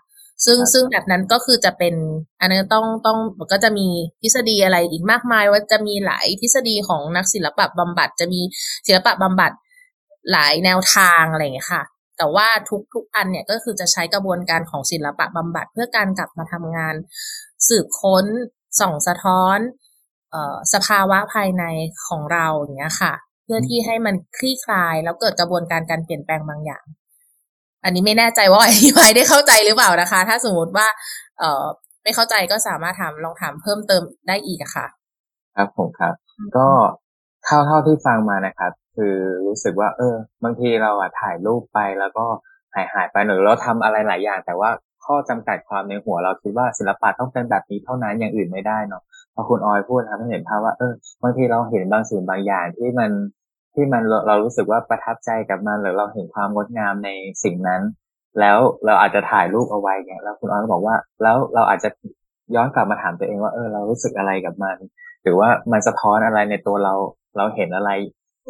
[0.45, 1.95] ซึ่งซึ่งแบบนั้นก็คือจะเป็น
[2.39, 3.17] อันนี้ต้องต้อง
[3.51, 3.87] ก็จะมี
[4.21, 8.41] ทฤษฎีอะไรอีกมากมาย ว่าจะมีหลายทฤษฎีของนักศิลปะบำบัด จะมี
[8.87, 9.51] ศิลปะบำบัด
[10.31, 11.83] หลายแนวทางอะไรอย่างเงี้ยค่ะ
[12.17, 16.95] แต่ว่าทุกทุกอันเนี่ยก็คือจะใช้กระบวนการของศิลปะบำบัดเพื่อการกลับมาทำงาน
[17.67, 18.25] สืบค้น
[18.79, 19.59] ส่องสะท้อน
[20.33, 21.63] ออสภาวะภายใน
[22.07, 23.13] ของเราอย่างเงี้ยค่ะ
[23.43, 26.83] เพื่อที่ให้มันคลี่คลาย แล้วเกิดกระบวนการการเปลี่ยนแปลงบางอย่าง
[27.83, 30.87] อันนี้ไม่แน่ใจว่าอธิบายได้เข้าใจหรือเปล่านะคะ ถ้าสมมติว่า
[31.39, 31.65] เออ
[32.03, 34.87] ไม่เข้าใจก็สามารถถามลองถามเพิ่มเติมได้อีกอะค่ะ
[35.55, 36.13] ครับผมครับ
[36.57, 36.67] ก็
[37.45, 39.15] เท่าเท่าที่ฟังมานะครับ คือ
[39.47, 42.25] รู้สึกว่า เออ บางทีเราอะถ่ายรูปไปแล้วก็
[42.75, 44.69] หายหายไปหรือเราทำอะไรหลายอย่าง แต่ว่า
[45.05, 49.03] ข้อจำกัดความในหัวเราคิดว่าศิลปะต้องเป็นแบบนี้เท่านั้นอย่างอื่นไม่ได้เนาะ
[49.35, 50.93] พอคุณออยพูดทำให้เห็นภาพว่าเออ
[51.23, 53.11] บางทีเราเห็นบางสิ่งบางอย่างที่มัน
[53.73, 57.09] ที่มันเราเรารู้สึกว่าประทับใจกับมันหรือเราเห็นความงดงามใน
[57.43, 57.81] สิ่งนั้น
[58.39, 61.89] แล้วเราอาจจะถ่ายรูปเอาไว้เนี่ยแล้วคุณออยก็บอกว่า แล้วเราอาจจะ
[62.55, 64.77] ย้อนกลับมาถามตัวเองว่าเออเรารู้สึกอะไรกับมัน
[65.23, 66.93] หรือว่ามันสะท้อนอะไรในตัวเรา
[67.37, 67.89] เราเห็นอะไร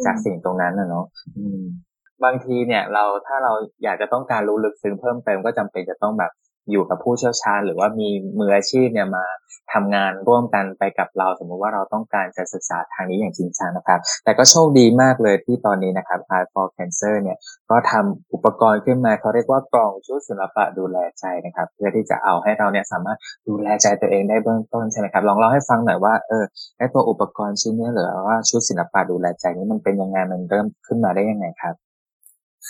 [0.06, 1.04] จากสิ่งตรงนั้นนะเนาะ
[2.24, 3.52] บางทีเนี่ยเราถ้าเรา
[3.82, 6.32] อยากจะต้องการรู้ลึกซึ้งเพิ่มเติมก็จำเป็นจะต้องแบบ
[6.70, 9.24] อยู่กับผู้เชี่ยวชาญ หรือว่ามีมืออาชีพเนี่ยมา
[9.72, 17.38] ทำงานร่วมกันไปกับเรา สมมุติว่าเราต้องการจะศึกษาทางนี้อย่างจริงจังนะครับ แต่ก็โชคดีมากเลยที่ตอนนี้นะครับ Art for Cancer เนี่ย
[17.70, 26.44] ก็ทำอุปกรณ์ขึ้นมาเขาเรียกว่ากล่องชุดศิลปะดูแลใจนะครับ เพื่อที่จะเอาให้เราเนี่ยสามารถดูแลใจตัวเองได้เบื้องต้นใช่ไหมครับลองเล่าให้ฟังหน่อยว่าเออ
[26.78, 31.74] ไอตัวอุปกรณ์ชิ้นนี้หรือว่าชุดศิลปะดูแลใจนี้มันเป็นยังไงมันเริ่มขึ้นมาได้ยังไงครับ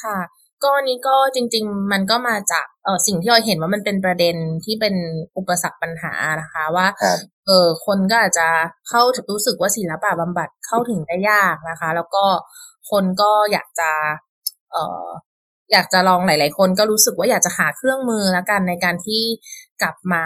[0.03, 0.19] ค่ะ
[0.65, 4.95] ก็นี้ก็จริง ๆ มันก็มาจากเออสิ่งที่เราเห็นว่ามันเป็นประเด็นที่เป็น
[5.37, 6.87] อุปสรรคปัญหานะคะว่า
[7.47, 8.49] เออคนก็อาจจะ
[8.89, 12.25] เข้ารู้สึกว่าศิลปะบำบัดเข้าถึงได้ยากนะคะ แล้วก็
[12.91, 13.91] คนก็อยากจะ
[14.73, 15.07] เออ
[15.73, 19.23] อยากจะลองหลาย ๆ คนก็รู้สึกว่าอยากจะหาเครื่องมือแล้วกันในการที่
[19.83, 20.25] กลับมา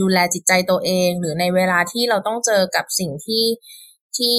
[0.00, 3.44] ดูแลจิตใจตัวเอง หรือในเวลาที่เราต้องเจอกับสิ่งที่
[4.18, 4.38] ที่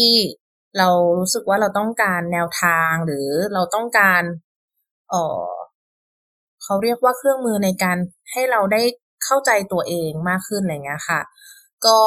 [0.77, 0.89] เรา
[1.19, 4.21] รู้สึกว่าเราต้องการแนวทางหรือเราต้องการ
[5.13, 5.43] เออ
[6.63, 7.97] เขาเรียกว่าเครื่องมือในการ
[8.31, 8.81] ให้เราได้
[9.25, 11.19] เข้าใจตัวเองมากขึ้นอะไรเงี้ยค่ะ
[11.85, 11.99] ก็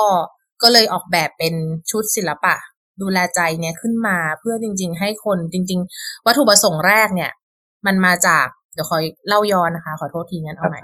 [0.63, 1.55] ก็เลยออกแบบเป็น
[1.91, 2.55] ชุดศิลปะ
[3.03, 7.31] ดูแลใจเนี่ยขึ้นมาเพื่อจริง ๆ ให้คนจริง ๆ วัตถุประสงค์แรกเนี่ย
[7.87, 10.81] มันมาจากเดี๋ยวคอยเล่าย้อนนะคะ ขอโทษทีงั้นเอาใหม่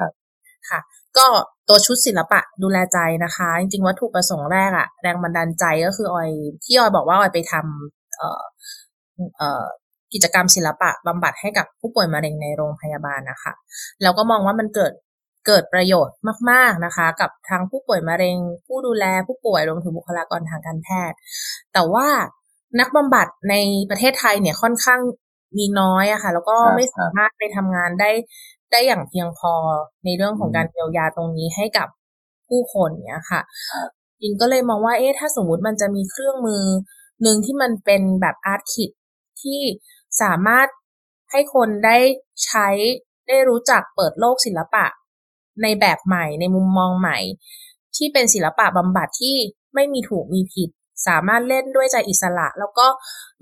[0.71, 0.81] ค่ะ
[1.17, 1.27] ก็
[1.69, 6.31] ตัวชุดศิลปะดูแลใจนะคะ จริง ๆ วัตถุประสงค์แรกอะแรงบันดาลใจก็คือออย
[6.65, 8.43] ที่ออยบอกว่าออยไปทำเอ่อ
[9.39, 9.65] เอ่อ
[10.15, 13.53] กิจกรรมศิลปะบำบัดให้กับผู้ป่วยมะเร็งในโรงพยาบาลนะคะ
[14.03, 14.93] แล้วก็มองว่ามันเกิด
[15.47, 16.17] เกิดประโยชน์
[16.51, 21.17] มาก ๆนะคะ กับทางผู้ป่วยมะเร็ง ผู้ดูแลผู้ป่วยรวมถึงบุคลากรทางการแพทย์
[21.73, 22.09] แต่ว่า
[22.81, 23.55] นักบำบัดใน
[23.91, 25.01] ประเทศไทยเนี่ยค่อนข้าง
[25.59, 28.11] มีน้อยอะค่ะ แล้วก็ไม่สามารถไปทำงานได้
[28.73, 29.53] ได้อย่างเพียงพอ
[30.05, 31.89] ในเรื่องของการเยียวยาตรงนี้ให้กับ
[32.49, 33.41] ผู้คนเนี่ยค่ะ
[34.21, 36.63] จริงก็เลยมองว่าเอ๊ะถ้าสมมติมันจะมีเครื่องมือ
[37.23, 38.91] หนึ่งที่มันเป็นแบบอาร์ตคิด
[39.43, 39.61] ที่
[40.21, 40.69] สามารถ
[41.31, 41.99] ให้คนได้
[42.45, 42.69] ใช้
[43.29, 44.87] ได้รู้จักเปิดโลกศิลปะ
[45.63, 47.19] ในแบบใหม่ในมุมมองใหม่
[47.97, 49.37] ที่เป็นศิลปะบำบัดที่
[49.75, 50.71] ไม่มีถูกมีผิด
[51.07, 52.87] สามารถเล่นด้วยใจอิสระ แล้วก็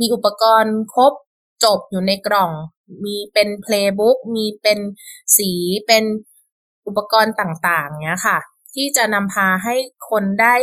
[0.00, 1.12] มีอุปกรณ์ครบ
[1.64, 2.50] จบอยู่ในกล่อง
[3.04, 4.78] มีเป็นเพลย์บุ๊กมีเป็น
[5.36, 5.50] สี
[5.86, 6.04] เป็น
[6.86, 8.38] อุปกรณ์ต่างๆเนี้ยค่ะ
[8.74, 9.74] ที่จะนำพาให้
[10.10, 10.54] คนได้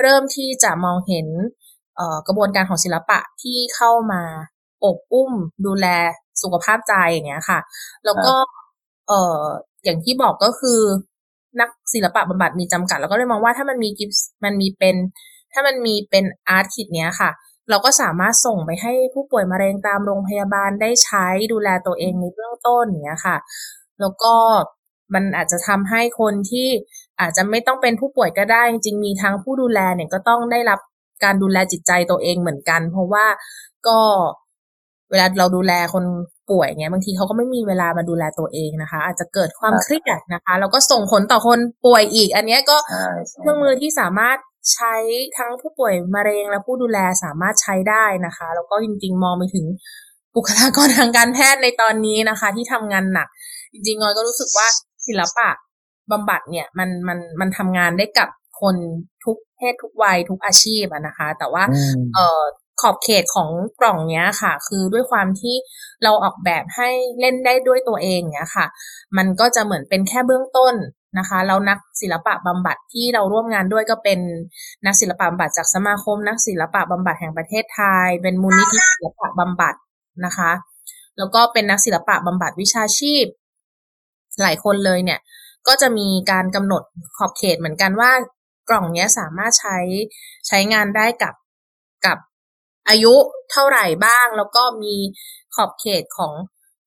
[0.00, 1.26] เริ่มที่จะมองเห็น
[2.26, 4.22] กระบวนการของศิลปะที่เข้ามา
[4.84, 5.32] อบอุ้ม
[5.66, 5.86] ดูแล
[6.42, 7.58] สุขภาพใจอย่างเงี้ยค่ะ
[8.04, 8.34] แล้วก็
[9.08, 9.42] เอ่อ
[9.84, 10.80] อย่างที่บอกก็คือ
[11.60, 14.96] นักศิลปะบำบัดมีจำกัด แล้วก็เลยมองว่าถ้ามันมีกิฟต์มันมีเป็น
[15.52, 17.30] ถ้ามันมีเป็นอาร์ตคิดเนี้ยค่ะ
[17.70, 23.36] เราก็สามารถส่งไปให้ผู้ป่วยมะเร็งตามโรงพยาบาลได้ใช้ดูแลตัวเองในเบื้องต้นเนี้ยค่ะ
[24.00, 24.34] แล้วก็
[25.14, 26.68] มันอาจจะทำให้คนที่
[27.20, 30.80] อาจจะไม่ต้องเป็นผู้ป่วยก็ได้ จริงๆมีทั้งผู้ดูแลเนี่ยก็ต้องได้รับ
[31.24, 33.26] การดูแลจิตใจตัวเองเหมือนกัน เพราะว่า
[33.88, 34.00] ก็
[35.12, 36.04] เวลาเราดูแลคน
[36.50, 42.76] ป่วยเงี้ยบางทีเขาก็ไม่มีเวลามาดูแลตัวเองนะคะ อาจจะเกิดความเครียดนะคะแล้วก็ส่งผลต่อคนป่วยอีก อันนี้ก็
[43.40, 44.38] เครื่องมือที่สามารถ
[44.74, 44.94] ใช้
[45.38, 49.66] ทั้งผู้ป่วยมะเร็งและผู้ดูแลสามารถใช้ได้นะคะ แล้วก็จริง ๆ มองไปถึง
[50.36, 53.28] บุคลากรทางการแพทย์ในตอนนี้นะคะ ที่ทำงานหนัก
[53.72, 54.66] จริงๆงอยก็รู้สึกว่า
[55.06, 55.48] ศิลปะ
[56.10, 58.28] บำบัดเนี่ยมันมันมันทำงานได้กับ
[58.60, 58.76] คน
[59.24, 61.64] ทุกเพศทุกวัยทุกอาชีพนะคะ แต่ว่า
[62.14, 62.42] เอ่อ
[62.82, 65.56] ขอบเขตของกล่องเนี้ยค่ะ คือด้วยความที่
[66.02, 66.88] เราออกแบบให้
[67.20, 68.66] เล่นได้ด้วยตัวเองเนี้ยค่ะ
[69.16, 70.74] มันก็จะเหมือนเป็นแค่เบื้องต้น
[71.18, 74.18] นะคะแล้วนักศิลปะบำบัดที่เราร่วมงานด้วยก็เป็น
[74.86, 79.74] นักศิลปะบำบัดจากสมาคม นักศิลปะบำบัดแห่งประเทศไทย เป็นมูลนิธิศิลปะบำบัด
[80.24, 80.52] นะคะ
[81.18, 83.24] แล้วก็เป็นนักศิลปะบำบัดวิชาชีพ
[84.42, 85.20] หลายคนเลยเนี่ย
[85.66, 86.82] ก็จะมีการกำหนด
[87.16, 88.12] ขอบเขตเหมือนกันว่า
[88.68, 89.78] กล่องนี้สามารถใช้
[90.46, 91.34] ใช้งานได้กับ
[92.06, 92.18] กับ
[92.88, 93.14] อายุ
[93.50, 94.94] เท่าไหร่บ้าง แล้วก็มี
[95.54, 96.32] ขอบเขตของ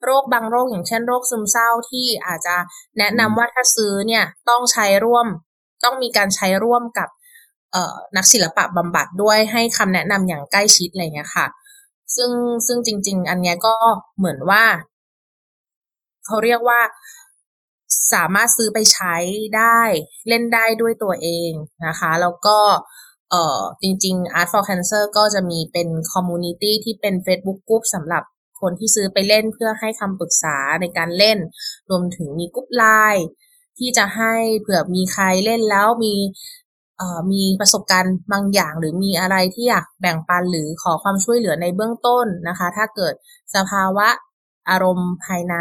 [0.03, 2.55] โรคบางโรคอย่างเช่นโรคซึมเศร้าที่อาจจะ
[2.97, 5.27] แนะนำว่าถ้าซื้อเนี่ยต้องใช้ร่วม
[5.83, 7.09] ต้องมีการใช้ร่วมกับ
[8.17, 11.47] นักศิลปะบำบัดด้วยให้คำแนะนำอย่างใกล้ชิดอะไรเงี้ยค่ะ
[12.15, 12.31] ซึ่ง
[12.67, 13.75] ซึ่งจริง ๆ อันเนี้ยก็
[14.17, 14.63] เหมือนว่า
[16.25, 16.79] เขาเรียกว่า
[18.13, 19.15] สามารถซื้อไปใช้
[19.57, 19.81] ได้
[20.27, 21.51] เล่นได้ด้วยตัวเอง
[21.87, 28.23] นะคะ แล้วก็เอ่อจริงๆ Art for Cancer ก็จะมีเป็น community ที่เป็น Facebook Group สำหรับ
[28.61, 31.37] คนที่ซื้อไปเล่นเพื่อให้คำปรึกษาในการเล่น
[31.89, 33.27] รวมถึงมีกรุ๊ปไลน์
[33.77, 36.15] ที่จะให้เผื่อมีใครเล่นแล้วมี
[36.97, 43.13] เอ่อมีประสบการณ์บางอย่าง หรือมีอะไรที่อยากแบ่งปันหรือขอความช่วยเหลือในเบื้องต้นนะคะ ถ้าเกิด
[43.55, 44.07] สภาวะ
[44.69, 45.55] อารมณ์ภายใน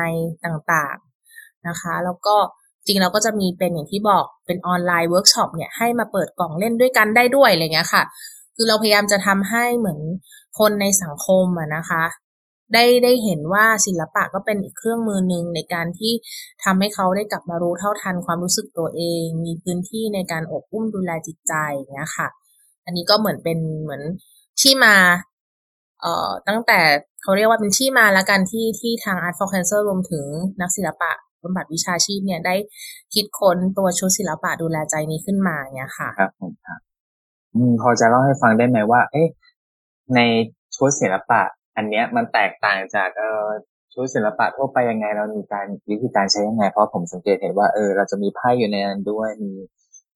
[0.44, 2.36] ต่างๆนะคะ แล้วก็
[2.86, 8.02] จริงเราก็จะมีเป็นอย่างที่บอกเป็นออนไลน์เวิร์กช็อปเนี่ยให้มาเปิดกล่องเล่นด้วยกันได้ด้วยอะไรเงี้ยค่ะ
[8.56, 10.00] คือเราพยายามจะทำให้เหมือน
[10.58, 12.04] คนในสังคมอะนะคะ
[12.74, 16.12] ได้ได้เห็นว่าศิลปะก็เป็นอีกเครื่องมือหนึ่งในการที่
[16.64, 21.54] ทำให้เขาได้กลับมารู้เท่าทันความรู้สึกตัวเอง มีพื้นที่ในการอบอุ้มดูแลจิตใจ
[21.94, 22.28] เนี้ยค่ะ
[22.84, 24.02] อันนี้ก็เหมือนเป็นเหมือน
[24.60, 24.94] ที่มา
[26.00, 26.80] เอ่อตั้งแต่
[27.22, 30.24] เขาเรียกว่าเป็นที่มาแล้วกันที่ที่ทาง Art for Cancer รวมถึง
[30.60, 31.12] นักศิลปะ
[31.44, 32.54] บำบัดวิชาชีพเนี่ยได้
[33.14, 36.80] คิดค้นตัวชุดศิลปะดูแลใจนี้ขึ้นมาเนี่ยค่ะ ครับผมครับ
[37.54, 39.28] อืมพอจะเล่าให้ฟังได้ไหมว่า เอ๊ะ
[40.14, 40.20] ใน
[40.76, 41.40] ชุดศิลปะ
[41.76, 43.46] อันเนี้ยมันแตกต่างจากเออ
[43.92, 49.52] ชุดศิลปะทั่วไปยังไงเรามีการวิธีการใช้ยังไง เพราะผมสังเกตเห็นว่าเออเราจะมีไพ่อยู่ในนั้นด้วยมี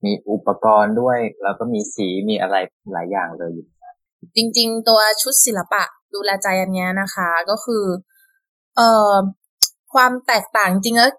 [0.04, 2.56] มีอุปกรณ์ด้วย แล้วก็มีสีมีอะไร
[2.92, 3.66] หลายอย่างเลยอยู่
[4.36, 5.82] จริง ๆ ตัวชุดศิลปะ
[6.14, 7.84] ดูแลใจอันนี้นะคะ ก็คือ
[8.76, 9.14] เอ่อ
[9.94, 11.10] ความแตกต่างจริงๆแล้ว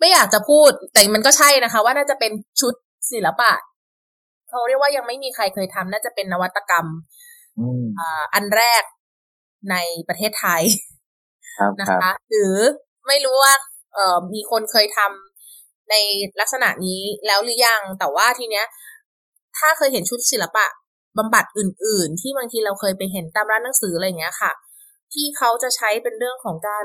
[0.00, 2.74] ไม่อยากจะพูด แต่มันก็ใช่นะคะ ว่าน่าจะเป็นชุด
[3.12, 3.52] ศิลปะ
[4.50, 6.86] เขาเรียกว่ายังไม่มีใครเคยทำน่าจะเป็นนวัตกรรม
[8.34, 8.82] อันแรก
[9.70, 9.76] ใน
[10.08, 10.62] ประเทศไทย
[11.80, 12.54] นะคะ หรือ
[13.06, 13.54] ไม่รู้ว่า
[13.94, 15.94] เออมีคนเคยทำใน
[16.40, 18.66] ลักษณะนี้แล้วหรือยัง แต่ว่าทีเนี้ย
[19.58, 20.66] ถ้าเคยเห็นชุดศิลปะ
[21.18, 24.52] บำบัดอื่น ๆ ที่บางทีเราเคยไปเห็นตามร้านหนังสืออะไรเงี้ยค่ะ
[25.12, 26.84] ที่เขาจะใช้เป็นเรื่องของการ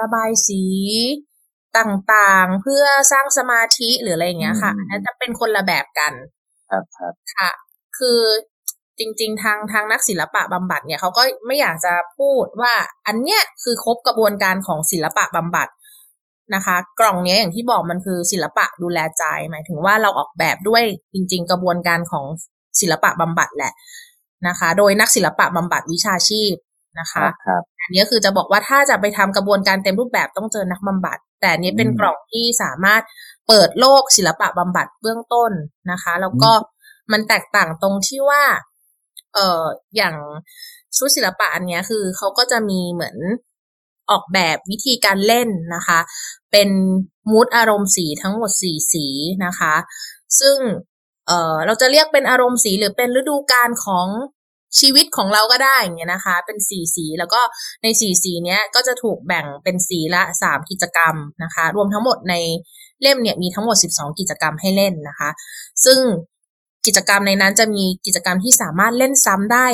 [0.00, 0.62] ระบายสี
[1.78, 6.12] ต่างๆ เพื่อสร้างสมาธิหรืออะไรเงี้ยค่ะนั่นจะเป็นคนละแบบกัน
[6.70, 7.50] ครับครับค่ะ
[7.98, 8.20] คือ
[8.98, 12.74] จริง ๆ ทางทางนักศิลปะบำบัดเนี่ยเขาก็ไม่อยากจะพูดว่า
[13.06, 15.68] อันเนี้ยคือครบกระบวนการของศิลปะบำบัด
[16.54, 20.82] นะคะ กล่องนี้อย่างที่บอกมันคือศิลปะดูแลใจ หมายถึงว่าเราออกแบบด้วย
[21.14, 22.24] จริง ๆ กระบวนการของ
[22.80, 23.72] ศิลปะบำบัดแหละ
[24.48, 26.52] นะคะ โดยนักศิลปะบำบัดวิชาชีพ
[27.00, 33.02] นะคะครับอันนี้คือจะบอกว่าถ้าจะไปทำกระบวนการเต็มรูปแบบต้องเจอนักบำบัด แต่นี้เป็นกล่องที่สามารถ
[33.48, 35.52] เปิดโลกศิลปะบำบัดเบื้องต้น
[35.90, 36.50] นะคะ แล้วก็
[37.12, 38.42] มันแตกต่างตรงที่ว่า
[39.34, 39.64] เอ่อ
[39.96, 40.14] อย่าง
[40.96, 43.16] ชุดศิลปะอันนี้คือเขาก็จะมีเหมือน
[44.10, 45.98] ออกแบบวิธีการเล่นนะคะ
[46.52, 46.68] เป็น
[47.30, 49.06] มูดอารมณ์สีทั้งหมดสี่สี
[49.44, 49.74] นะคะ
[50.40, 50.56] ซึ่ง
[51.26, 54.06] เอ่อเราจะเรียกเป็นอารมณ์สีหรือเป็นฤดูกาลของ
[54.78, 57.40] ชีวิตของเราก็ได้อย่างเงี้ยนะคะ เป็นสีสีแล้วก็
[57.82, 62.34] ในสีสีเนี้ยก็จะถูกแบ่งเป็นสีละสามกิจกรรมนะคะ รวมทั้งหมดใน
[63.02, 65.30] เล่มเนี่ยมีทั้งหมดสิบสองกิจกรรมให้เล่นนะคะ
[65.84, 66.00] ซึ่ง
[66.86, 69.66] กิจกรรมในนั้นจะมีกิจกรรมที่สามารถเล่นซ้ำได้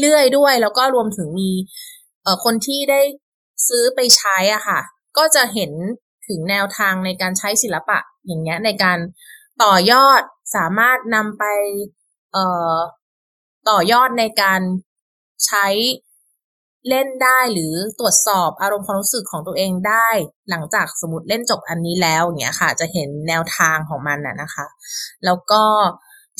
[0.00, 1.50] เรื่อยๆด้วย แล้วก็รวมถึงมี
[2.22, 3.00] เอ่อคนที่ได้
[3.68, 4.80] ซื้อไปใช้อะค่ะ
[5.18, 5.72] ก็จะเห็น
[6.28, 8.98] ถึงแนวทางในการใช้ศิลปะอย่างเงี้ยในการ
[9.62, 10.22] ต่อยอด
[10.56, 11.44] สามารถนำไป
[12.32, 12.74] เอ่อ
[13.68, 14.60] ต่อยอดในการ
[15.46, 15.66] ใช้
[16.88, 20.08] เล่นได้หรือตรวจสอบอารมณ์ความรู้สึกของตัวเองได้
[20.50, 24.66] หลังจากสมมติเล่นจบอันนี้แล้วเนี้ยค่ะ จะเห็นแนวทางของมันน่ะนะคะ
[25.24, 25.62] แล้วก็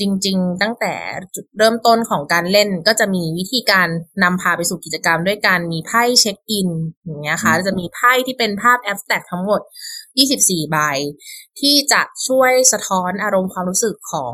[0.01, 0.95] จริง ๆ ตั้งแต่
[1.35, 3.88] จุดเริ่มต้นของการเล่นก็จะมีวิธีการ
[4.23, 6.69] นำพาไปสู่กิจกรรมด้วยการมีไพ่เช็คอิน
[7.05, 9.61] อย่างเงี้ยค่ะจะมีไพ่ที่เป็นภาพแอบสแต็กทั้งหมด
[10.17, 10.77] 24 ใบ
[11.61, 14.33] ที่จะช่วยสะท้อนอารมณ์ความรู้สึกของ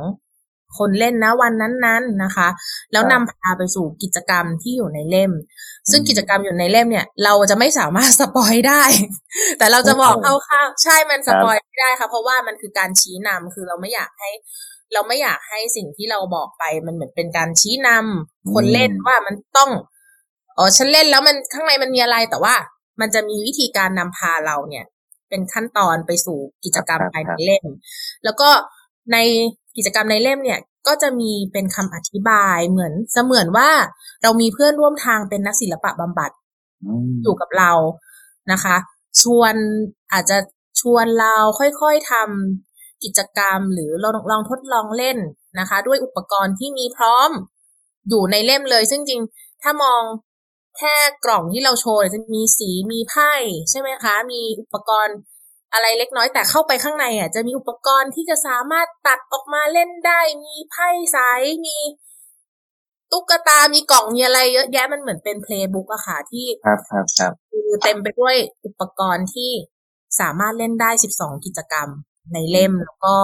[0.78, 2.48] คนเล่นนะวันนั้นๆนะคะ
[2.92, 5.32] แล้วนำพาไปสู่กิจกรรมที่อยู่ในเล่ม
[5.90, 8.82] ซึ่งกิจกรรมอยู่ในเล่มเนี่ย เราจะไม่สามารถสปอยได้
[9.58, 14.30] แต่เราจะบอกคร่าวๆใช่มันสปอยไม่ได้ค่ะเพราะว่ามันคือการชี้นำคือเราไม่อยากให้
[14.92, 19.70] เราไม่อยากให้สิ่งที่เราบอกไปมันเหมือนเป็นการชี้นำคนเล่นว่ามันต้อง
[20.56, 22.54] อ๋อฉันเล่นแล้วมันข้างในมันมีอะไรแต่ว่า
[23.00, 24.84] มันจะมีวิธีการนำพาเราเนี่ย
[25.28, 27.66] เป็นขั้นตอนไปสู่กิจกรรมภายในเล่ม
[28.24, 28.50] แล้วก็
[29.12, 29.16] ใน
[29.76, 33.70] กิจกรรมในเล่มเนี่ยก็จะมีเป็นคำอธิบายเหมือนเสมือนว่า
[34.22, 36.30] เรามีเพื่อนร่วมทางเป็นนักศิลปะบำบัด
[37.22, 37.72] อยู่กับเรา
[38.52, 38.76] นะคะ
[39.20, 39.54] ชวน
[40.12, 40.38] อาจจะ
[40.80, 45.18] ชวนเราค่อยๆทำกิจกรรมหรือลองลองทดลองเล่น
[45.58, 47.30] นะคะ ด้วยอุปกรณ์ที่มีพร้อม
[48.08, 49.22] อยู่ในเล่มเลย ซึ่งจริง
[49.62, 50.02] ถ้ามอง
[50.78, 53.32] แค่กล่องที่เราโชว์จะมีสีมีไพ่
[53.70, 55.16] ใช่ไหมคะ มีอุปกรณ์
[55.74, 61.76] อะไรเล็กน้อยแต่เข้าไปข้างในอะจะมีอุปกรณ์ที่จะสามารถตัดออกมาเล่นได้ มีไพ่สายมี
[63.12, 69.50] ตุ๊กตา มีกล่องมีอะไรเยอะแยะมันเหมือนเป็นเพลย์บุ๊กอะค่ะที่ครับครับครับคือเต็มไปด้วยอุปกรณ์ที่
[70.20, 71.88] สามารถเล่นได้สิบสองกิจกรรม
[72.32, 73.14] ในเล่มแล้วก็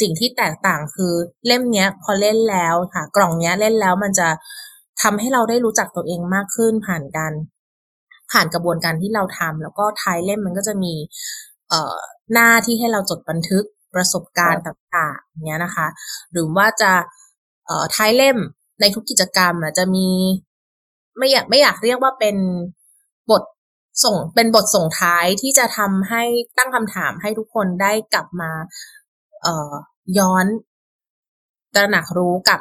[0.00, 1.12] สิ่งที่แตกต่างคือ
[1.46, 4.28] เล่มเนี้ย พอเล่นแล้วค่ะ กล่องเนี้ยเล่นแล้วมันจะ
[5.02, 7.32] ทำให้เราได้รู้จักตัวเองมากขึ้นผ่านการ
[8.32, 10.94] ผ่านกระบวนการที่เราทำแล้วก็ท้ายเล่มมันก็จะมี
[12.32, 15.86] หน้าที่ให้เราจดบันทึกประสบการณ์ต่างๆเนี้ยนะคะ
[16.32, 16.92] หรือว่าจะ
[17.94, 18.38] ท้ายเล่ม
[18.80, 20.08] ในทุกกิจกรรมจะมี
[21.18, 22.36] ไม่อยากไม่อยากเรียกว่าเป็น
[23.30, 23.42] บท
[24.04, 26.22] ส่งเป็นบทส่งท้ายที่จะทำให้
[26.58, 28.52] ตั้งคำถามให้ทุกคนได้กลับมา
[29.42, 29.72] เอ่อ
[30.18, 30.46] ย้อน
[31.74, 32.60] ตระหนักรู้กับ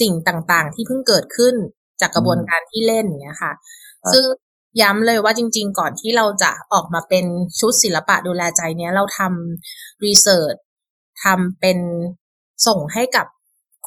[0.00, 1.54] สิ่งต่างๆ ที่เพิ่งเกิดขึ้น
[2.00, 3.52] จากกระบวนการที่เล่นเนี้ยค่ะ
[4.12, 4.24] ซึ่ง
[4.80, 7.24] ย้ำเลยว่าจริง ๆ ก่อนที่เราจะออกมาเป็น
[7.58, 10.54] ชุดศิลปะดูแลใจเนี้ยเราทำ research
[11.24, 11.78] ทำเป็น
[12.66, 13.26] ส่งให้กับ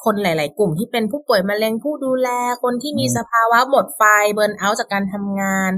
[0.04, 2.28] คนหลาย ๆ กลุ่มที่เป็นผู้ป่วยมะเร็งผู้ดูแล
[2.62, 4.02] คนที่มีสภาวะหมดไฟ
[4.34, 5.72] burnout จากการทำงาน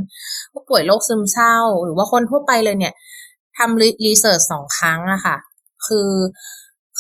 [0.53, 2.95] ผู้ป่วยโรคซึมเศร้า หรือว่าคนทั่วไปเลยเนี่ย
[3.59, 5.37] ทำ research สองครั้งอะค่ะ
[5.87, 6.11] คือ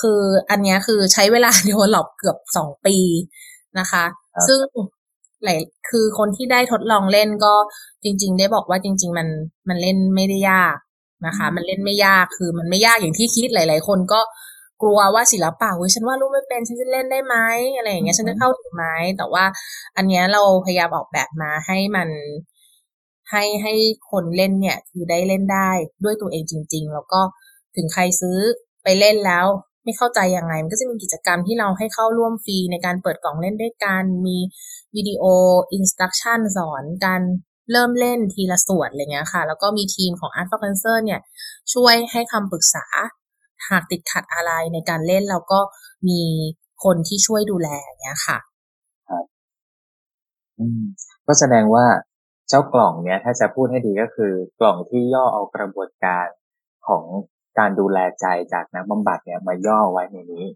[0.00, 2.96] คืออันนี้คือใช้เวลา develop เกือบสองปี
[3.78, 4.04] นะคะ
[4.46, 4.60] ซึ่ง
[5.44, 7.54] หลายคือคนที่ได้ทดลองเล่นก็
[8.04, 9.28] จริง ๆ ได้บอกว่าจริง ๆ มัน
[9.68, 10.76] มันเล่นไม่ได้ยาก
[11.26, 14.20] นะคะ มันเล่นไม่ยากคือมันไม่ยากอย่างที่คิดหลาย ๆ คนก็
[14.82, 17.36] กลัวว่าศิลปะเว้ยฉันว่ารูปไม่เป็นฉันจะเล่นได้ไหม
[17.76, 18.84] อะไรอย่างเงี้ยฉันจะเข้าถึงไหม
[19.18, 19.44] แต่ว่า
[19.96, 22.08] อันเนี้ยเราพยายามออกแบบมาให้มัน
[23.30, 23.74] ให้ให้
[24.10, 25.70] คนเล่นเนี่ย คือได้เล่นได้
[26.04, 27.20] ด้วยตัวเองจริง ๆ แล้วก็
[27.76, 28.38] ถึงใครซื้อ
[28.82, 29.46] ไปเล่นแล้ว
[29.88, 34.38] ไม่เข้าใจยังไง มันก็จะมีกิจกรรมที่เราให้เข้าร่วมฟรีในการเปิดกล่องเล่นด้วยกันมี
[34.96, 35.22] วิดีโอ
[35.72, 37.22] instruction สอนการ
[37.72, 41.20] เริ่มเล่นทีละส่วนอะไรเงี้ยค่ะ แล้วก็มีทีมของ Art for Cancer เนี่ย
[41.74, 42.84] ช่วยให้คำปรึกษา
[43.68, 45.60] หากติดขัดอะไรในการเล่นเราก็
[46.08, 46.22] มี
[46.84, 47.68] คนที่ช่วยดูแล
[48.02, 48.38] เงี้ยค่ะ
[49.08, 49.24] ครับ
[51.26, 51.86] ก็แสดงว่า
[52.48, 56.26] เจ้ากล่องเนี้ย ถ้าจะพูดให้ดีก็คือกล่องที่ย่อเอากระบวนการ
[56.88, 57.04] ของ
[57.58, 60.46] การดูแลใจจากนักบำบัดเนี่ยมาย่อไว้ในนี้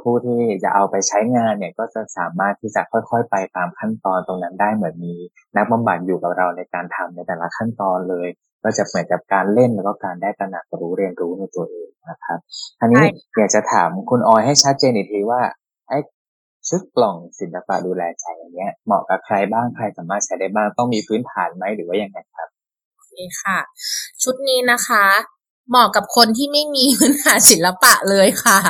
[0.00, 5.14] ผู้ที่จะเอาไปใช้งานเนี่ยก็จะสามารถที่จะค่อยๆ ไปตามขั้นตอนตรงนั้นได้เหมือนมี
[5.56, 8.28] นักบำบัดอยู่กับเราในการทำในแต่ละขั้นตอนเลย
[8.62, 12.38] ก็จะเหมือนกับการเล่นแล้วก็การได้ตระหนักรู้เรียนรู้ในตัวเองนะครับ
[12.78, 13.04] ทีนี้
[13.36, 15.40] อยากจะถามคุณออยให้ชัดเจนอีกทีว่า
[15.88, 15.98] ไอ้
[16.68, 22.48] ชุดกล่องศิลปะดูแลใจอย่างเงี้ยเหมาะกับใครบ้างใครสามารถใช้ได้บ้างต้องมีพื้นฐานไหมหรือว่ายังไงครับ
[22.94, 23.58] โอเคค่ะ
[24.22, 25.04] ชุดนี้นะคะ
[25.68, 28.60] เหมาะกับคนที่ไม่มีพื้นฐานศิลปะเลยค่ะ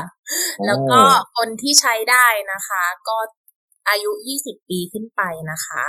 [0.67, 1.01] แล้วก็
[1.37, 3.17] คนที่ใช้ได้นะคะ ก็
[3.89, 5.85] อายุยี่สิบปีขึ้นไปนะคะ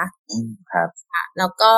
[0.72, 0.90] ครับ
[1.38, 1.74] แล้วก็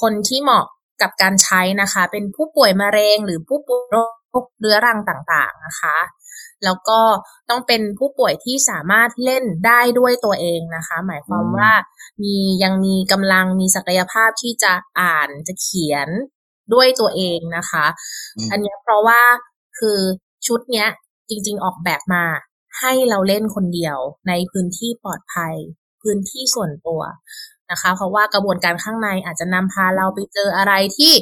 [0.00, 0.64] คนที่เหมาะ
[1.02, 3.96] กับการใช้นะคะ เป็นผู้ป่วยมะเร็งหรือผู้ป่วยโร
[4.42, 5.96] คเรื้อรังต่างๆนะคะ
[6.64, 7.00] แล้วก็
[7.50, 11.70] ต้องเป็นผู้ป่วยที่สามารถเล่นได้ด้วยตัวเองนะคะ หมายความว่า
[12.22, 16.08] มียังมีกำลังมีศักยภาพที่จะอ่านจะเขียน
[16.74, 17.86] ด้วยตัวเองนะคะ
[18.50, 19.20] อันนี้เพราะว่า
[19.78, 19.98] คือ
[20.46, 20.88] ชุดเนี้ย
[21.28, 22.24] จริง ๆ ออกแบบมา
[22.78, 23.98] ให้เราเล่นคนเดียว
[24.28, 25.54] ในพื้นที่ปลอดภัย
[26.02, 27.00] พื้นที่ส่วนตัว
[27.70, 31.12] นะคะ เพราะว่ากระบวนการข้างในอาจจะนำพาเราไปเจออะไรที่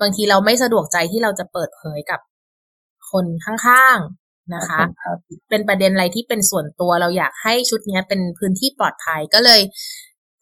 [0.00, 2.20] บางทีเราไม่สะดวกใจที่เราจะเปิดเผยกับ
[3.10, 4.80] คนข้างๆนะคะ
[5.50, 9.60] เป็นประเด็นอะไรที่เป็นส่วนตัวเราอยากให้ชุดนี้เป็นพื้นที่ปลอดภัยก็เลย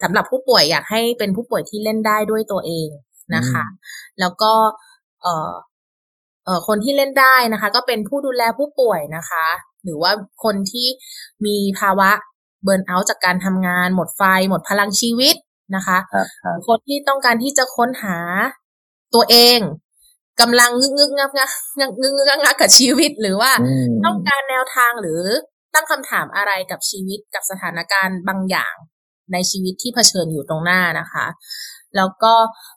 [0.02, 2.88] สำหรับผู้ป่วยอยากให้เป็นผู้ป่วยที่เล่นได้ด้วยตัวเอง
[3.34, 3.64] นะคะ
[4.20, 4.52] แล้วก็
[5.22, 5.52] เอ่อ
[6.44, 9.46] เอ่อคนที่เล่นได้นะคะ ก็เป็นผู้ดูแลผู้ป่วยนะคะ
[9.84, 10.12] หรือว่า
[10.44, 10.88] คนที่
[11.46, 12.10] มีภาวะ
[12.62, 15.36] เบิร์นเอาท์จากการทำงาน หมดไฟ หมดพลังชีวิต
[15.76, 18.18] นะคะครับครับคนที่ต้องการที่จะค้นหา
[19.14, 19.58] ตัวเอง
[20.40, 25.20] กำลังงึกงึกงักงักงักงึกงึกงักงักกับชีวิตหรือว่าอืมต้องการแนวทางหรือ
[25.74, 28.74] ตั้งคำถามอะไรกับชีวิตกับสถานการณ์บางอย่าง
[29.32, 31.26] ในชีวิตที่เผชิญอยู่ตรงหน้านะคะ
[31.96, 32.34] แล้วก็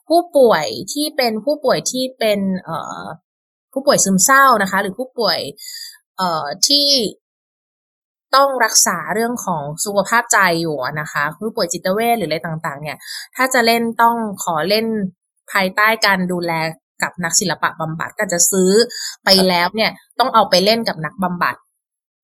[0.08, 3.02] ผู้ป่วยที่เป็นผู้ป่วยที่เป็นเอ่อ
[3.72, 5.38] ผู้ป่วยซึมเศร้านะคะ หรือผู้ป่วย
[6.16, 6.88] เอ่อที่
[8.36, 12.96] ต้องรักษาเรื่องของสุขภาพใจอยู่นะคะผู้ป่วยจิตเวชหรืออะไรต่างๆ เนี่ย
[13.36, 14.86] ถ้าจะเล่นต้องขอเล่น
[15.52, 16.52] ภายใต้การดูแล
[17.02, 18.70] กับนักศิลปะบำบัดก็จะซื้อ
[19.24, 21.56] ไปแล้วเนี่ยต้องเอาไปเล่นกับนักบำบัด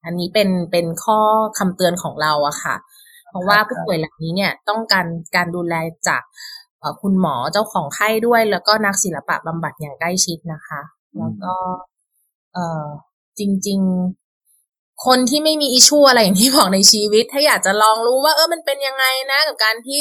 [0.04, 1.18] อันนี้เป็นเป็นข้อ
[1.58, 2.74] คำเตือนของเราอะค่ะ
[3.28, 5.74] เพราะว่าผู้ป่วยเหล่านี้เนี่ยต้องการการดูแล
[6.08, 6.22] จาก
[7.02, 10.80] คุณหมอเจ้าของไข้ด้วย แล้วก็นักศิลปะบำบัดอย่างใกล้ชิดนะคะ
[11.18, 11.52] แล้วก็
[12.54, 12.84] เอ่อ
[13.38, 13.80] จริง
[14.42, 20.00] ๆ คนที่ไม่มีอิชูอะไรอย่างที่บอกในชีวิต ถ้าอยากจะลองรู้ว่า เออมันเป็นยังไงนะ กับการที่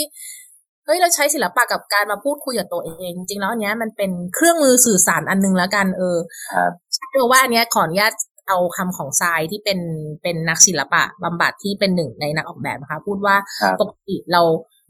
[0.86, 6.18] เฮ้ยเราใช้ศิลปะกับการมาพูดคุยกับตัวเอง จริงๆแล้วอันเนี้ยมันเป็นเครื่องมือสื่อสารอันนึงแล้วกัน เออ
[6.54, 6.72] ครับ
[7.12, 8.14] เรียกว่าอันเนี้ยขออนุญาต
[8.48, 9.80] เอาคำของทรายที่เป็น
[10.24, 14.42] เป็นนักศิลปะบำบัดที่เป็นหนึ่งในนักออกแบบนะคะ พูดว่าครับปกติเรา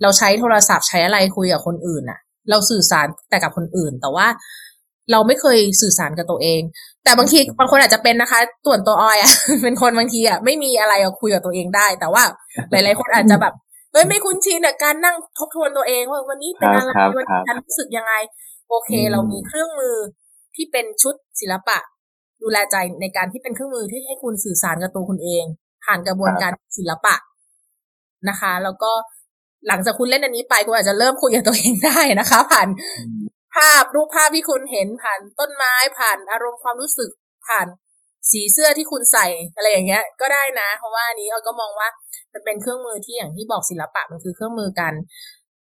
[0.02, 4.28] เราใช้โทรศัพท์ใช้อะไรคุยกับคนอื่นอะเราสื่อสารแต่กับคนอื่น แต่ว่า
[5.12, 6.62] เราไม่เคยสื่อสารกับตัวเอง
[7.04, 9.32] แต่บางทีบางคนอาจจะเป็นนะคะส่วนตัวออยอะ
[9.64, 12.24] เป็นคนบางทีอะไม่มีอะไรอะคุยกับตัวเองได้ แต่ว่า
[12.72, 13.54] หลาย ๆ คนอาจจะแบบ
[13.92, 18.14] เฮ้ยไม่คุ้นชินกับการนั่งทบทวนตัวเองว่าวันนี้เป็นอะไรครับวันครันี้บฉันรู้สึกยังไง
[18.70, 19.96] โอเคอืมเรามีเครื่องมือ
[20.56, 21.78] ที่เป็นชุดศิลปะ
[22.42, 25.44] ดูแลใจในการที่เป็นเครื่องมือที่ให้คุณสื่อสารกับตัวคุณเอง
[25.84, 27.16] ผ่านกระบวนการศิลปะ
[28.30, 28.92] นะคะ แล้วก็
[29.68, 33.22] หลังจากคุณเล่นอันนี้ไปคุณอาจจะเริ่มคุยกับตัวเองได้นะคะ ผ่านอืม
[33.56, 37.10] ภาพรูปภาพที่คุณเห็นผ่านต้นไม้ผ่านอารมณ์ความรู้สึก
[37.48, 37.68] ผ่าน
[38.32, 41.90] สีเสื้อที่คุณใส่อะไรอย่างเงี้ย ก็ได้นะ เพราะว่าอันนี้เราก็มองว่า
[42.34, 44.94] มันเป็นเครื่องมือที่อย่างที่บอกศิลปะมันคือเครื่องมือการ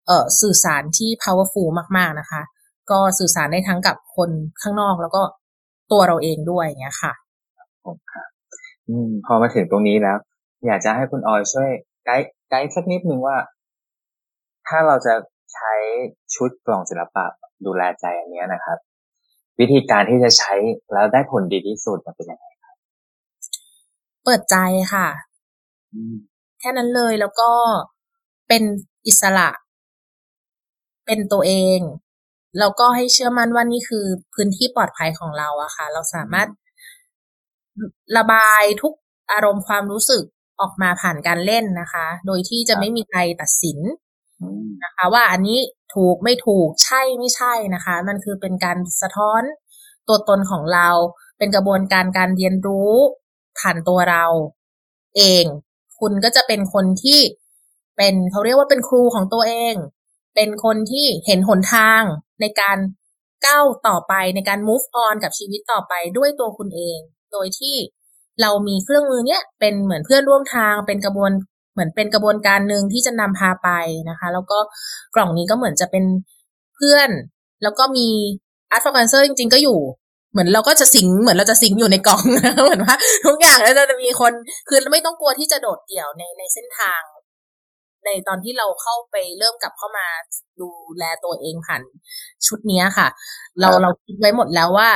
[0.08, 2.42] เอ่อสื่อสารที่ powerful มากๆนะคะ
[2.92, 4.30] ก็สื่อสารได้ทั้งกับคน
[4.62, 5.22] ข้างนอกแล้วก็
[5.92, 7.14] ตัวเราเองด้วยอย่างเงี้ยค่ะ
[7.86, 8.28] ผมครับ
[8.90, 10.18] อืมพอมาถึงตรงนี้แล้ว
[10.68, 11.70] อยากจะให้คุณออยช่วย
[12.06, 13.38] ไกด์ไกด์สักนิดนึงว่า
[14.70, 15.14] ถ้าเราจะ
[15.54, 15.74] ใช้
[16.36, 17.26] ชุดกล่องศิลปะ
[17.66, 18.78] ดูแลใจอันเนี้ยนะครับ
[19.60, 20.54] วิธีการที่จะใช้
[20.94, 22.46] แล้วได้ผลดีที่สุดมันเป็นยังไง
[24.24, 24.56] เปิดใจ
[24.94, 25.08] ค่ะ
[25.94, 26.16] อืม
[26.60, 27.52] แค่นั้นเลยแล้วก็
[28.48, 28.64] เป็น
[29.08, 29.50] อิสระ
[31.06, 31.80] เป็นตัวเอง
[32.60, 36.48] แล้วก็ให้เชื่อมั่นว่านี่คือพื้นที่ปลอดภัยของเราอะค่ะ เราสามารถ
[38.18, 38.94] ระบายทุก
[39.32, 40.24] อารมณ์ความรู้สึก
[40.62, 44.09] ออกมาผ่านการเล่นนะคะ โดยที่จะไม่มีใครตัดสินอืม
[44.84, 45.60] นะคะว่าอันนี้
[45.96, 49.42] ถูกไม่ถูกใช่ไม่ใช่นะคะ มันคือเป็นการสะท้อน
[50.08, 50.90] ตัวตนของเรา
[51.38, 52.94] เป็นกระบวนการการเรียนรู้
[53.60, 54.26] ผ่านตัวเรา
[55.18, 55.46] เอง
[56.00, 57.20] คุณก็จะเป็นคนที่
[57.98, 59.76] เป็นเขาเรียกว่าเป็นครูของตัวเอง
[60.36, 62.02] เป็นคนที่เห็นหนทาง
[62.42, 62.78] ในการ
[63.46, 67.00] ก้าวต่อไปในการ move on กับชีวิตต่อไปด้วยตัวคุณเอง
[67.32, 67.76] โดยที่
[68.42, 71.32] เรามีเครื่องมือเนี้ยเป็นเหมือนเพื่อนร่วมทาง เป็นกระบวน
[71.80, 73.70] เหมือนเป็นกระบวนการหนึ่งที่จะนำพาไป
[74.10, 74.60] นะคะ แล้วก็
[75.16, 76.06] กล่องนี้ก็เหมือนจะเป็น
[76.76, 77.10] เพื่อน
[77.64, 78.08] แล้วก็มี
[78.72, 79.80] art for cancer จริง ๆ ก็อยู่
[80.32, 84.34] เหมือนเราก็จะสิงเหมือนเราจะสิงอยู่ในกล่องนะเหมือนว่าทุกอย่างแล้วจะมีคน
[84.70, 87.02] คือไม่ต้องกลัวที่จะโดดเดี่ยวในในเส้นทาง
[88.06, 90.08] ในตอนที่เราเข้าไปเริ่มกลับเข้ามา
[90.60, 91.82] ดูแลตัวเองผ่าน
[92.48, 93.08] ชุดเนี้ยค่ะ
[93.60, 94.90] เราครับเราคิดไว้หมดแล้วว่า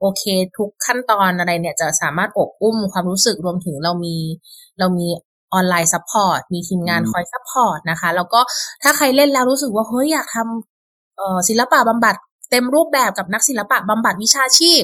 [0.00, 0.22] โอเค
[0.58, 4.16] ทุกขั้นตอนอะไรเนี่ยจะสามารถโอบอุ้มความรู้สึกรวมถึงเรามี
[4.78, 5.06] เรามี
[5.52, 8.40] ออนไลน์ support มีทีมงานอืมคอย support นะคะ แล้วก็
[8.82, 12.14] ถ้าใครเล่นแล้วรู้สึกว่าเฮ้ยอยากทำเอ่อศิลปะบำบัด
[12.50, 14.82] เต็มรูปแบบกับนักศิลปะบำบัดวิชาชีพ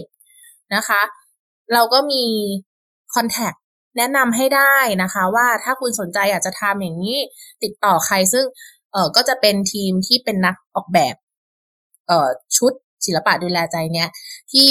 [0.74, 1.02] นะคะ
[1.72, 2.22] เราก็มี
[3.14, 3.52] คอนแทค
[3.96, 7.18] แนะนำให้ได้นะคะ ว่าถ้าคุณสนใจอยากจะทำอย่างนี้
[7.62, 8.44] ติดต่อใครซึ่ง
[8.92, 11.14] เออก็จะเป็นทีมที่เป็นนักออกแบบ
[12.06, 12.72] เอ่อชุด
[13.06, 14.08] ศิลปะดูแลใจเนี้ย
[14.52, 14.68] ที่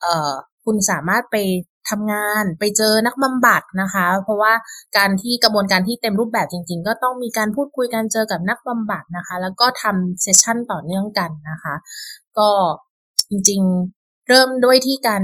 [0.00, 0.32] เอ่อ
[0.64, 1.36] คุณสามารถไป
[1.90, 4.52] ทำงานไปเจอนักบำบัดนะคะ เพราะว่า
[4.96, 11.74] การที่กระบวนการที่เต็มรูปแบบจริง ๆ ก็ต้องมีการพูดคุยกันเจอกับนักบำบัดนะคะ แล้วก็ทำเซสชั่นต่อเนื่องกันนะคะ
[12.38, 12.48] ก็
[13.30, 15.22] จริงๆเริ่มด้วยที่การ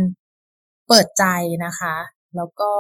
[0.89, 1.25] เปิดใจ
[1.67, 1.95] นะคะ
[2.37, 2.71] แล้วก็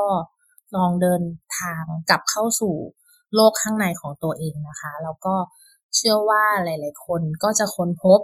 [0.76, 1.22] ลองเดิน
[1.58, 2.74] ทางกลับเข้าสู่
[3.34, 5.34] โลกข้างในของตัวเองนะคะ แล้วก็
[5.94, 8.20] เชื่อว่าหลาย ๆ คนก็จะค้นพบ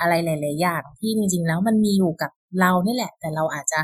[0.00, 2.30] อะไรหลาย ๆ อย่างที่จริง ๆ แล้วมันมีอยู่กับ
[2.60, 3.80] เรานี่แหละ แต่เราอาจจะ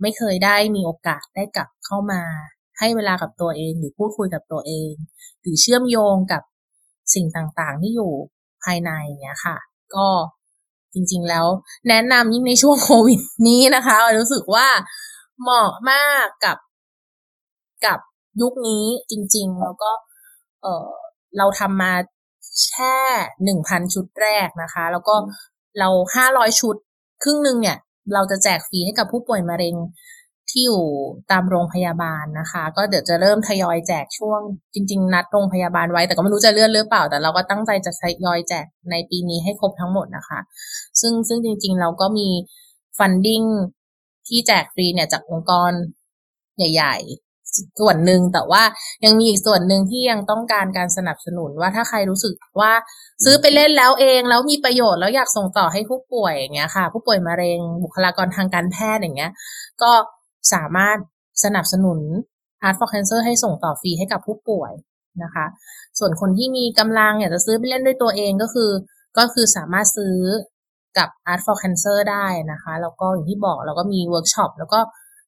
[0.00, 2.22] ไม่เคยได้มีโอกาสได้กลับเข้ามา
[2.78, 4.92] ให้เวลากับตัวเองหรือพูดคุยกับตัวเอง
[5.40, 6.42] หรือเชื่อมโยงกับ
[7.14, 8.12] สิ่งต่างๆ ที่อยู่
[8.64, 8.90] ภายใน
[9.20, 9.56] เนี้ยค่ะ
[9.94, 10.06] ก็
[10.94, 11.46] จริงๆแล้ว
[11.88, 14.68] แนะนำยิ่งในช่วงโควิดนี้นะคะรู้สึกว่า
[15.40, 16.58] เหมาะมากกับ
[17.86, 17.98] กับ
[18.40, 19.90] ยุคนี้จริง ๆ แล้วก็
[20.62, 20.88] เออ
[21.38, 21.92] เราทำมา
[22.70, 22.96] แค่
[23.44, 25.14] หนึ่งพันชุดแรกนะคะ แล้วก็
[25.78, 26.76] เราห้าร้อยชุด
[27.22, 27.76] ครึ่งหนึ่งเนี่ย
[28.14, 29.74] เราจะแจกฟรีให้กับผู้ป่วยมะเร็ง
[30.50, 30.84] ที่อยู่
[31.30, 34.40] ตามโรงพยาบาลนะคะ ก็เดี๋ยวจะเริ่มทยอยแจกช่วง
[34.74, 40.40] จริง ๆ นัดโรงพยาบาลไว้ แต่ก็ไม่รู้จะเลื่อนหรือเปล่า แต่เราก็ตั้งใจจะทยอยแจกในปีนี้ให้ครบทั้งหมดนะคะ
[41.00, 42.28] ซึ่งซึ่งจริง ๆ เราก็มี
[42.98, 43.42] ฟันดิ้ง
[44.28, 45.72] ที่แจกฟรีเนี่ยจากองค์กร
[46.56, 46.96] ใหญ่
[47.80, 48.62] ส่วนหนึ่งแต่ว่า
[49.04, 52.72] ยังมีอีกส่วนหนึ่งที่ยังต้องการการสนับสนุนว่าถ้าใครรู้สึกว่า
[53.24, 59.32] ซื้อไปเล่นแล้วเองแล้วมีประโยชน์แล้วอยากส่งต่อให้ผู้ป่วยอย่างเงี้ยค่ะ ผู้ป่วยมะเร็งบุคลากรทางการแพทย์อย่างเงี้ย
[59.82, 59.92] ก็
[60.52, 60.96] สามารถ
[61.44, 61.98] สนับสนุน
[62.66, 64.72] Art for Cancer ให้ส่งต่อฟรีให้กับผู้ป่วย
[65.22, 65.46] นะคะ
[65.98, 68.70] ส่วนคนที่มีกำลังอยากจะซื้อไปเล่นด้วยตัวเองก็คือ
[69.18, 70.16] ก็คือสามารถซื้อ
[70.98, 74.80] กับ Art for Cancer ได้นะคะ แล้วก็อย่างที่บอกเราก็มีเวิร์กช็อปแล้วก็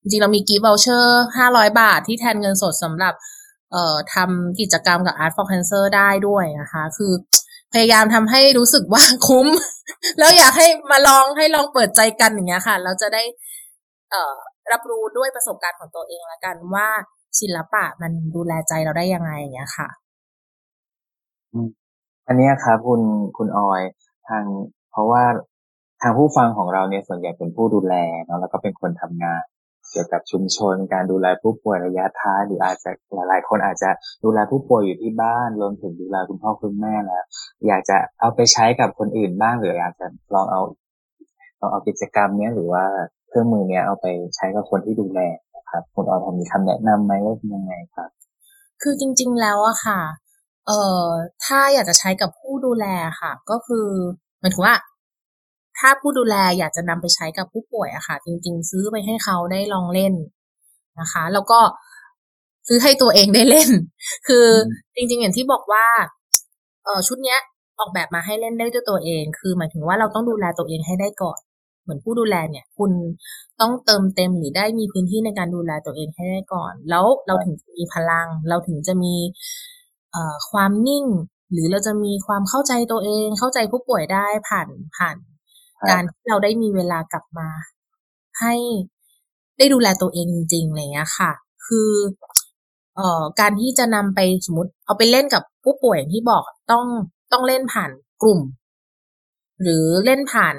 [0.02, 3.14] จริงเรามี gift voucher ห้าร้อยบาทที่แทนเงินสดสำหรับ
[3.72, 7.12] เอ่อทำกิจกรรมกับ Art for Cancer ได้ด้วยนะคะ คือ
[7.72, 9.46] พยายามทำให้รู้สึกว่าคุ้ม
[10.18, 13.22] แล้วอยากให้มาลองให้ลองเปิดใจกันอย่างเงี้ยค่ะ เราจะได้
[14.10, 14.34] เอ่อ
[14.72, 16.88] รับรู้ด้วยประสบการณ์ของตัวเองละกันว่า
[17.40, 19.88] ศิลปะมันดูแลใจเราได้ยังไงอย่างเงี้ยค่ะ
[22.26, 23.00] อันนี้ครับคุณ
[23.36, 23.82] คุณออย
[24.28, 24.44] ทาง
[24.90, 25.22] เพราะว่า
[26.02, 27.94] ทางผู้ฟังของเราเนี่ยส่วนใหญ่เป็นผู้ดูแล
[28.24, 29.42] เนาะแล้วก็เป็นคนทำงาน
[29.92, 33.90] เกี่ยวกับชุมชน การดูแลผู้ป่วยระยะท้ายหรืออาจจะหลายๆคนอาจจะ
[34.24, 37.24] ดูแลผู้ป่วยอยู่ที่บ้านรวมถึงดูแลคุณพ่อคุณแม่แล้ว
[37.66, 40.60] อยากจะเอาไปใช้กับคนอื่นบ้างหรืออยากจะลองเอา
[41.60, 42.84] ลองเอากิจกรรมเนี้ยหรือว่า
[43.28, 45.20] เครื่องมือเนี้ยเอาไปใช้กับคนที่ดูแล
[45.56, 48.10] นะครับคุณออยมีคำแนะนำไหมว่าเป็นยังไงครับ
[48.82, 50.00] คือจริง ๆ แล้วอะค่ะ
[50.66, 51.06] เอ่อ
[51.44, 52.86] ถ้าอยากจะใช้กับผู้ดูแล
[53.20, 53.86] ค่ะ ก็คือ
[54.40, 54.74] หมายถึงว่า
[55.78, 60.14] ถ้าผู้ดูแลอยากจะนำไปใช้กับผู้ป่วยอะค่ะ จริง ๆ ซื้อไปให้เขาได้ลองเล่น
[61.00, 61.60] นะคะ แล้วก็
[62.68, 63.68] ซื้อให้ตัวเองได้เล่น
[64.28, 64.46] คือ
[64.96, 65.86] จริง ๆ อย่างที่บอกว่า
[66.84, 67.40] เออชุดเนี้ย
[67.78, 71.38] ออกแบบมาให้เล่นได้ด้วยตัวเอง คือหมายถึงว่าเราต้องดูแลตัวเองให้ได้ก่อน
[71.82, 72.90] เหมือนผู้ดูแลเนี่ย คุณ
[73.60, 79.14] ต้องเติมเต็มหรือได้มีพื้นที่ในการดูแลตัวเองให้ได้ก่อน แล้วเราถึงจะมีพลัง เราถึงจะมี
[80.12, 81.04] เอ่อความนิ่ง
[81.52, 85.16] หรือเราจะมีความเข้าใจตัวเอง เข้าใจผู้ป่วยได้ผ่านผ่าน
[85.90, 87.48] การที่เราได้มีเวลากลับมา
[88.40, 88.54] ให้
[89.58, 91.30] ได้ดูแลตัวเองจริงๆอะไรเงี้ยค่ะ
[91.66, 91.90] คือ
[92.96, 96.86] เอ่อการที่จะนำไปสมมติ เอาไปเล่นกับผู้ป่วยอย่างที่บอกต้อง
[97.32, 97.90] ต้องเล่นผ่าน
[98.22, 98.40] กลุ่ม
[99.62, 100.56] หรือเล่นผ่าน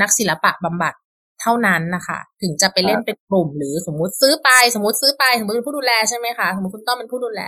[0.00, 0.94] นักศิลปะบำบัด
[1.40, 7.40] เท่านั้นนะคะ ถึงจะไปเล่นเป็นกลุ่ม หรือสมมุติซื้อไป สมมติซื้อไปสมมติเป็นผู้ดูแลใช่ไหมคะสมมติคุณต้อมเป็นผู้ดูแล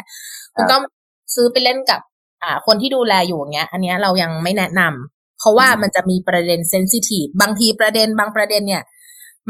[0.55, 0.83] คุณต้อม
[1.35, 2.01] ซื้อไปเล่นกับ
[2.43, 8.83] อ่า คนที่ดูแลอยู่อย่างเงี้ย อันเนี้ยเรายังไม่แนะนำ เพราะว่ามันจะมีประเด็น sensitive บางทีประเด็นบางประเด็นเนี่ย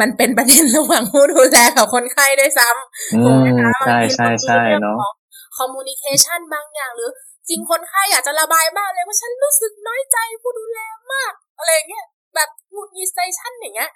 [0.00, 5.12] มันเป็นประเด็นระหว่างผู้ดูแลกับคนไข้ด้วยซ้ำถูกไหมคะใช่ใช่ใช่เนาะ
[5.56, 7.10] communication บางอย่างหรือ
[7.48, 10.80] จริงคนไข้อยากจะระบายบ้างเลยว่าฉันรู้สึกน้อยใจผู้ดูแล
[11.12, 13.90] มาก อะไรเงี้ยแบบหงุดหงิดใจฉันอย่างเงี้ย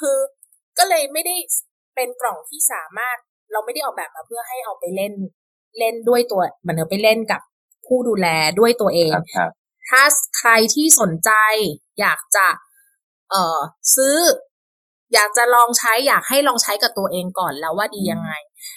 [0.00, 0.16] คือ
[0.78, 1.36] ก็เลยไม่ได้
[1.94, 3.16] เป็นกล่องที่สามารถ
[3.52, 5.12] เราไม่ได้ออกแบบมาเพื่อให้เอาไปเล่น
[5.78, 7.40] เล่นด้วยตัวมันเอาไปเล่นกับ
[7.86, 8.26] ผู้ดูแล
[8.58, 9.10] ด้วยตัวเอง
[9.88, 10.02] ถ้า
[10.38, 11.30] ใครที่สนใจ
[12.00, 12.46] อยากจะ
[13.30, 13.58] เอ่อ
[13.96, 14.16] ซื้อ
[15.14, 18.32] อยากจะลองใช้อยากให้ลองใช้กับตัวเองก่อนแล้วว่าดียังไง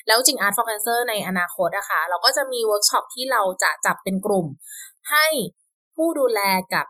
[0.07, 4.45] แล้วจริง Art for Cancer ในอนาคตนะคะ เราก็จะมีเวิร์กช็อปที่เราจะจับเป็นกลุ่ม
[5.09, 5.25] ให้
[5.95, 6.39] ผู้ดูแล
[6.73, 6.85] กับ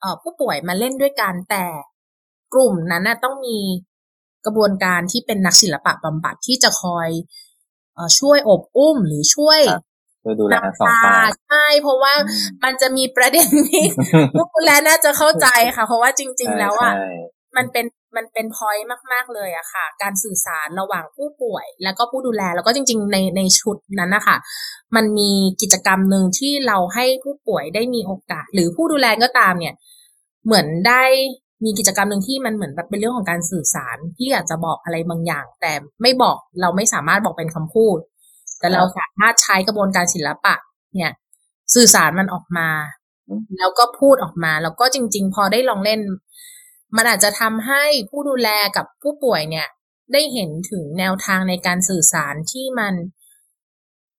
[0.00, 1.66] เอ่อผู้ป่วยมาเล่นด้วยกันแต่
[2.54, 3.58] กลุ่มนั้นนะต้องมี
[4.44, 7.08] กระบวนการที่เป็นนักศิลปะบำบัดที่จะคอย
[7.96, 9.60] อช่วยอบอุ้มหรือช่วย
[10.26, 12.12] ช่วยดูแลทั้งสองฝ่ายใช่เพราะว่า
[12.64, 13.84] มันจะมีประเด็นที่
[14.34, 15.46] ผู้ดูแลน่าจะเข้าใจ
[15.76, 16.92] ค่ะ เพราะว่าจริง ๆ แล้วอะ
[17.56, 24.36] มันเป็นมันเป็นพอยต์มาก ๆ เลยอะค่ะ การสื่อสารระหว่างผู้ป่วย แล้วก็ผู้ดูแลแล้วก็จริง ๆ ในในชุดนั้นนะคะ
[24.96, 25.30] มันมี
[25.62, 29.74] กิจกรรมหนึ่งที่เราให้ผู้ป่วยได้มีโอกาส หรือผู้ดูแลก็ตามเนี่ย
[30.46, 31.02] เหมือนได้
[31.64, 35.72] มีกิจกรรมหนึ่งที่มันเหมือนแบบเป็นเรื่องของการสื่อสารที่อยากจะบอกอะไรบางอย่าง แต่
[36.02, 37.98] ไม่บอกเราไม่สามารถบอกเป็นคำพูด
[38.58, 40.54] แต่เราสามารถใช้กระบวนการศิลปะ
[40.94, 41.12] เนี่ย
[41.74, 42.68] สื่อสารมันออกมา
[43.58, 46.00] แล้วก็พูดออกมา แล้วก็จริง ๆ พอได้ลองเล่น
[46.96, 49.66] มันอาจจะทำให้ผู้ดูแลกับผู้ป่วยเนี่ย
[50.12, 52.94] ได้เห็นถึงแนวทางในการสื่อสารที่มัน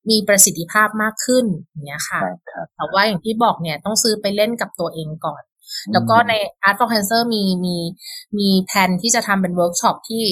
[0.10, 1.46] มีประสิทธิภาพมากขึ้น
[1.86, 2.20] เนี่ยค่ะ
[2.76, 5.42] แต่ว่าอย่างที่บอกเนี่ยต้องซื้อไปเล่นกับตัวเองก่อน
[5.94, 6.34] แล้วก็ใน
[6.68, 7.76] Art for Cancer มีมี
[8.38, 10.24] มีแผนที่จะทำเป็นเวิร์กช็อปที่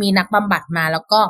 [0.00, 1.20] มีนักบำบัดมา แล้วก็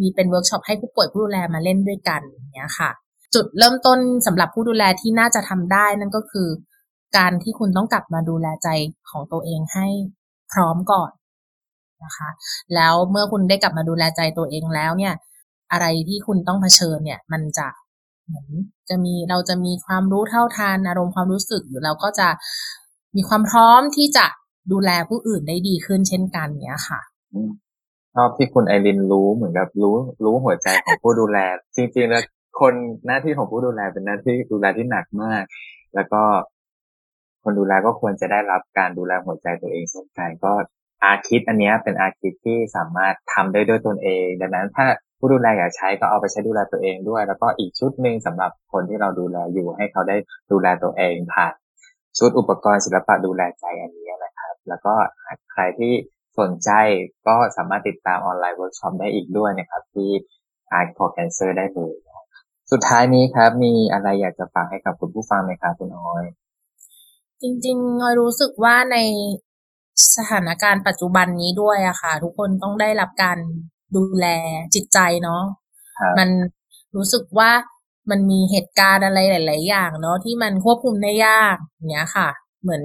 [0.00, 2.20] มีเป็นเวิร์กช็อปให้ผู้ป่วยผู้ดูแลมาเล่นด้วยกัน
[2.54, 2.90] เนี้ยค่ะ
[3.34, 6.48] จุดเริ่มต้นสำหรับผู้ดูแลที่น่าจะทำได้นั่นก็คือ
[7.16, 8.68] การที่คุณต้องกลับมาดูแลใจ
[9.10, 9.86] ของตัวเองให้
[10.52, 11.10] พร้อมก่อน
[12.04, 12.28] นะคะ
[12.74, 15.14] แล้วเมื่อคุณได้กลับมาดูแลใจตัวเองแล้วเนี่ย
[15.72, 17.66] อะไรที่คุณต้องเผชิญเนี่ย มันจะ
[18.26, 18.48] เหมือน
[18.88, 22.28] จะมีเราจะมีความรู้เท่าทานอารมณ์ความรู้สึกหรือเราก็จะ
[23.16, 24.26] มีความพร้อมที่จะ
[24.72, 27.00] ดูแลผู้อื่นได้ดีขึ้นเช่นกันเนี้ยค่ะ
[28.14, 31.38] ชอบที่คุณไอรินรู้เหมือนกับรู้รู้หัวใจของผู้ดูแล
[31.76, 32.22] จริง ๆ แล้ว
[32.60, 32.74] คน
[33.06, 35.42] หน้าที่ของผู้ดูแลเป็นหน้าที่ดูแลที่หนักมาก
[35.94, 36.22] แล้วก็
[37.42, 40.52] คนดูแลก็ควรจะได้รับการดูแลหัวใจตัวเองเช่นกันก็
[41.04, 44.86] art kit อันนี้เป็น art kit ที่สามารถทำได้ด้วยตนเอง ดังนั้นถ้า
[45.18, 50.16] ผู้ดูแลอยากใช้ก็เอาไปใช้ดูแลตัวเองด้วย แล้วก็อีกชุดหนึ่งสำหรับคนที่เราดูแลอยู่ให้เขาได้
[50.52, 51.52] ดูแลตัวเองผ่าน
[52.18, 54.94] ชุดอุปกรณ์ศิลปะดูแลใจอันนี้นะครับ แล้วก็
[55.52, 55.92] ใครที่
[56.38, 56.70] สนใจ
[57.26, 60.10] ก็สามารถติดตามออนไลน์เวิร์กช็อปได้อีกด้วยนะครับ ที่
[60.78, 61.94] Art for Cancer ได้เลย
[62.70, 66.24] สุดท้ายนี้ครับ มีอะไรอยากจะฝากให้กับคุณผู้ฟังไหมครับคุณออย
[67.42, 68.96] จริงๆออยรู้สึกว่าใน
[70.16, 73.38] สถานการณ์ปัจจุบันนี้ด้วยอะค่ะ ทุกคนต้องได้รับการ
[73.96, 74.26] ดูแล
[74.74, 75.42] จิตใจเนาะ
[76.18, 76.28] มัน
[76.96, 77.50] รู้สึกว่า
[78.10, 81.56] มันมีเหตุการณ์อะไรหลาย ๆ อย่างเนาะที่มันควบคุมได้ยาก
[81.90, 82.28] เนี้ยค่ะ
[82.62, 82.82] เหมือน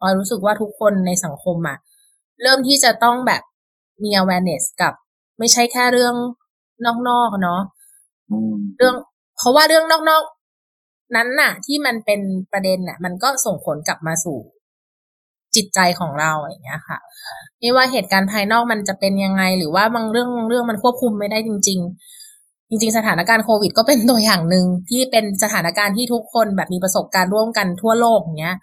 [0.00, 1.78] ออยรู้สึกว่าทุกคนในสังคมอะ
[2.42, 3.42] เริ่มที่จะต้องแบบ
[4.02, 4.92] มี awareness กับ
[5.38, 6.14] ไม่ใช่แค่เรื่อง
[7.08, 7.60] นอกๆเนาะ
[8.78, 8.94] เรื่อง
[9.36, 12.20] เพราะว่าเรื่องนอกๆ นั้นน่ะ ที่มันเป็น
[12.52, 14.38] ประเด็นน่ะ มันก็ส่งผลกลับมาสู่
[15.56, 16.98] จิตใจของเราอย่างเงี้ยค่ะ
[17.58, 21.78] ไม่ว่าเหตุการณ์ภายนอกมันจะเป็นยังไง หรือว่าบางเรื่องเรื่องมันควบคุมไม่ได้จริง
[22.24, 28.56] ๆ จริง ๆ สถานการณ์โควิด ก็เป็นตัวอย่างหนึ่งที่เป็นสถานการณ์ที่ทุกคนแบบมีประสบการณ์ร่วมกันทั่วโลกอย่างเงี้ย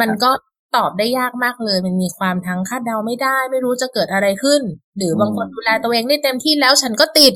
[0.00, 0.30] มันก็
[0.76, 4.60] ตอบได้ยากมากเลย มันมีความทั้งคาดเดาไม่ได้ ไม่รู้จะเกิดอะไรขึ้น
[4.96, 7.34] หรือบางคนดูแลตัวเองได้เต็มที่แล้วฉันก็ติด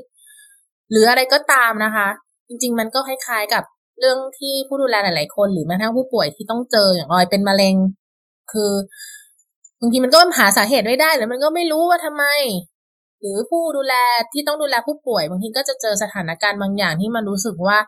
[0.90, 2.08] หรืออะไรก็ตามนะคะ
[2.48, 3.64] จริง ๆ มันก็คล้าย ๆ กับ
[4.00, 7.74] เรื่องที่ผู้ดูแลหลาย ๆ คนหรือแม้กระทั่งผู้ป่วยที่ต้องเจออย่างออยเป็นมะเร็ง
[8.52, 8.72] คือ
[9.80, 12.24] บางทีมันก็หาสาเหตุไม่ได้หรือมันก็ไม่รู้ว่าทำไม
[13.20, 13.94] หรือผู้ดูแล
[14.32, 17.78] ที่ต้องดูแลผู้ป่วยบางทีก็จะเจอสถานการณ์บางอย่างที่มันรู้สึกว่า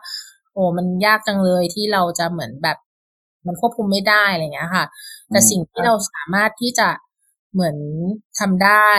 [0.53, 2.77] โอ้มันยากจังเลยที่เราจะเหมือนแบบ
[3.47, 4.85] มันควบคุมไม่ได้อะไรเงี้ยค่ะ
[5.31, 6.89] แต่สิ่งที่เราสามารถที่จะ
[7.53, 7.77] เหมือน
[8.39, 8.89] ทำได้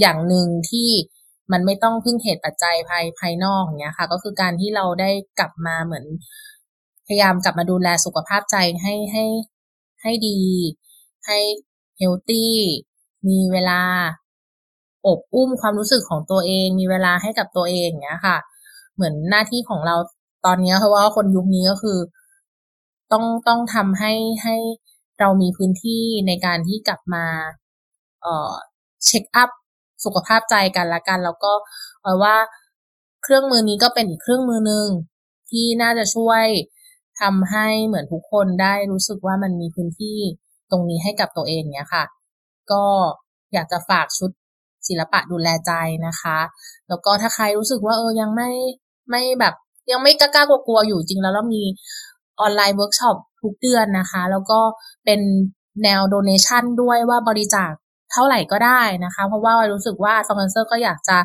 [0.00, 0.88] อย่างหนึ่งที่
[1.52, 6.04] มันไม่ต้องพึ่งเหตุปัจจัยภายภายนอกเนี้ยค่ะ ก็คือการที่เราได้กลับมาเหมือน
[7.06, 9.24] พยายามกลับมาดูแลสุขภาพใจให้ให้
[10.02, 10.38] ให้ดี
[11.26, 11.38] ให้
[11.98, 12.54] เฮลตี้
[13.28, 13.80] มีเวลา
[15.06, 18.36] อบอุ้มความรู้สึกของตัวเอง มีเวลาให้กับตัวเองเนี้ยค่ะ
[18.94, 19.96] เหมือนหน้าที่ของเรา
[20.46, 21.98] ตอนนี้เพราะว่าคนยุคนี้ก็คือ
[23.12, 24.12] ต้องต้องทำให้
[24.42, 24.56] ให้
[25.20, 27.26] เรามีพื้นที่ในการที่กลับมา
[28.22, 28.52] เอ่อ
[29.06, 29.50] เช็คอัพ
[30.04, 31.52] สุขภาพใจกันละกันแล้วก็
[32.22, 32.36] ว่า
[33.22, 34.86] เครื่องมือนี้ก็เป็นอีกเครื่องมือหนึ่ง
[35.50, 36.44] ที่น่าจะช่วย
[37.20, 40.18] ทำให้เหมือนทุกคนได้รู้สึกว่ามันมีพื้นที่
[40.70, 42.04] ตรงนี้ให้กับตัวเองเนี้ยค่ะ
[42.72, 42.84] ก็
[43.52, 44.30] อยากจะฝากชุด
[44.88, 45.72] ศิลปะดูแลใจ
[46.06, 46.38] นะคะ
[46.88, 48.50] แล้วก็ถ้าใครรู้สึกว่าเออยังไม่
[49.10, 49.54] ไม่แบบ
[49.90, 51.62] ยังไม่กล้ากลัวๆอยู่จริงแล้วเรามี
[52.40, 54.60] ออนไลน์เวิร์กช็อป ทุกเดือนนะคะ แล้วก็
[55.04, 55.20] เป็น
[55.84, 57.72] แนว donation ด้วยว่าบริจาค
[58.12, 61.16] เท่าไหร่ก็ได้นะคะ เพราะว่ารู้สึกว่าสปอนเซอร์ก็อยากจะ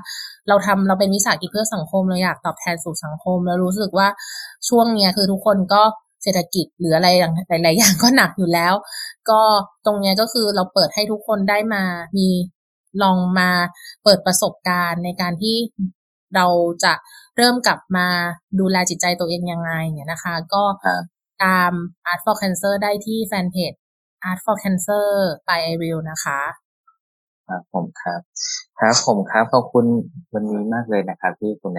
[0.48, 4.08] เราทำเราเป็นวิสาหกิจเพื่อสังคมเราอยากตอบแทนสู่สังคม แล้วรู้สึกว่า
[4.68, 5.82] ช่วงเนี้ยคือทุกคนก็
[6.24, 7.08] เศรษฐกิจหรืออะไร
[7.50, 8.74] หลายๆอย่างก็หนักอยู่แล้ว
[9.30, 9.42] ก็
[9.86, 11.84] ตรงเนี้ยก็คือเราเปิดให้ทุกคนได้มา
[12.18, 12.28] มี
[13.04, 13.50] ลองมา
[14.04, 15.58] เปิดประสบการณ์ในการที่
[16.36, 16.48] เรา
[16.84, 16.94] จะ
[17.38, 18.08] เริ่มกลับมา
[18.60, 20.64] ดูแลจิตใจตัวเองยังไงเนี่ยนะคะ ก็
[21.44, 21.72] ตาม
[22.12, 23.74] Art for Cancer ได้ที่แฟนเพจ
[24.30, 25.06] Art for Cancer
[25.48, 26.40] by i r i l นะคะ
[27.48, 28.22] ครับผมครับ
[28.80, 29.86] ครับผมครับขอบคุณ
[30.34, 31.72] วันนี้มากเลยนะครับที่คุณ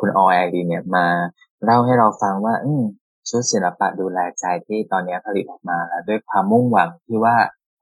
[0.00, 1.06] คุณออยไอดีเนี่ยมา
[1.64, 2.72] เล่าให้เราฟังว่า อื
[3.28, 7.36] ชุดศิลปะดูแลใจที่ตอนนี้ผลิตออกมาแล้วด้วยความมุ่งหวังที่ว่า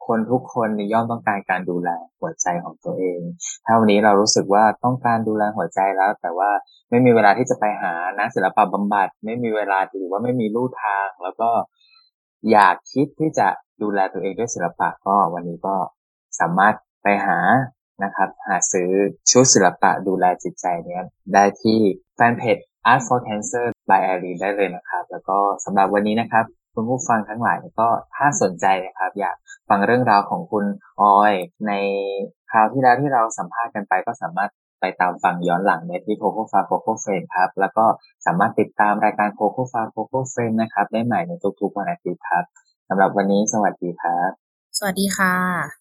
[0.06, 1.90] คนทุกคนย่อมต้องการการดูแล
[2.20, 3.20] หัวใจของตัวเอง
[3.66, 6.50] ถ้าวันนี้เรารู้สึกว่าต้องการดูแลหัวใจแล้ว แต่ว่า
[6.90, 11.50] ไม่มีเวลาที่จะไปหานักศิลปะบำบัด ไม่มีเวลาหรือว่าไม่มีลู่ทาง แล้วก็
[12.50, 13.48] อยากคิดที่จะ
[13.82, 15.76] ดูแลตัวเองด้วยศิลปะก็วันนี้ก็
[16.40, 17.38] สามารถไปหา
[18.04, 18.90] นะครับ หาซื้อ
[19.30, 21.02] ชุดศิลปะดูแลจิตใจเนี้ย
[21.34, 21.78] ได้ที่
[22.16, 22.58] แฟนเพจ
[22.92, 26.44] Art for Cancer by Irene ได้เลยนะครับ แล้วก็สำหรับวันนี้นะครับ
[26.74, 29.36] คุณผู้ฟังทั้งหลายก็ถ้าสนใจนะครับ อยาก
[29.68, 30.64] ฟังเรื่องราวของคุณ
[31.00, 31.32] ออย
[31.66, 31.72] ใน
[32.50, 34.50] คราวที่แล้วที่เราสัมภาษณ์กันไปก็สามารถ
[34.80, 37.84] ไปตามฟังย้อนหลังในที่โคโค่ฟาโคโค่เฟรมครับ แล้วก็
[38.26, 42.44] สามารถติดตามรายการโคโค่ฟาโคโค่เฟรมนะครับ ได้ใหม่ในทุกๆวันอาทิตย์ครับ
[42.88, 44.30] สำหรับวันนี้สวัสดีครับ
[44.78, 45.79] สวัสดีค่ะ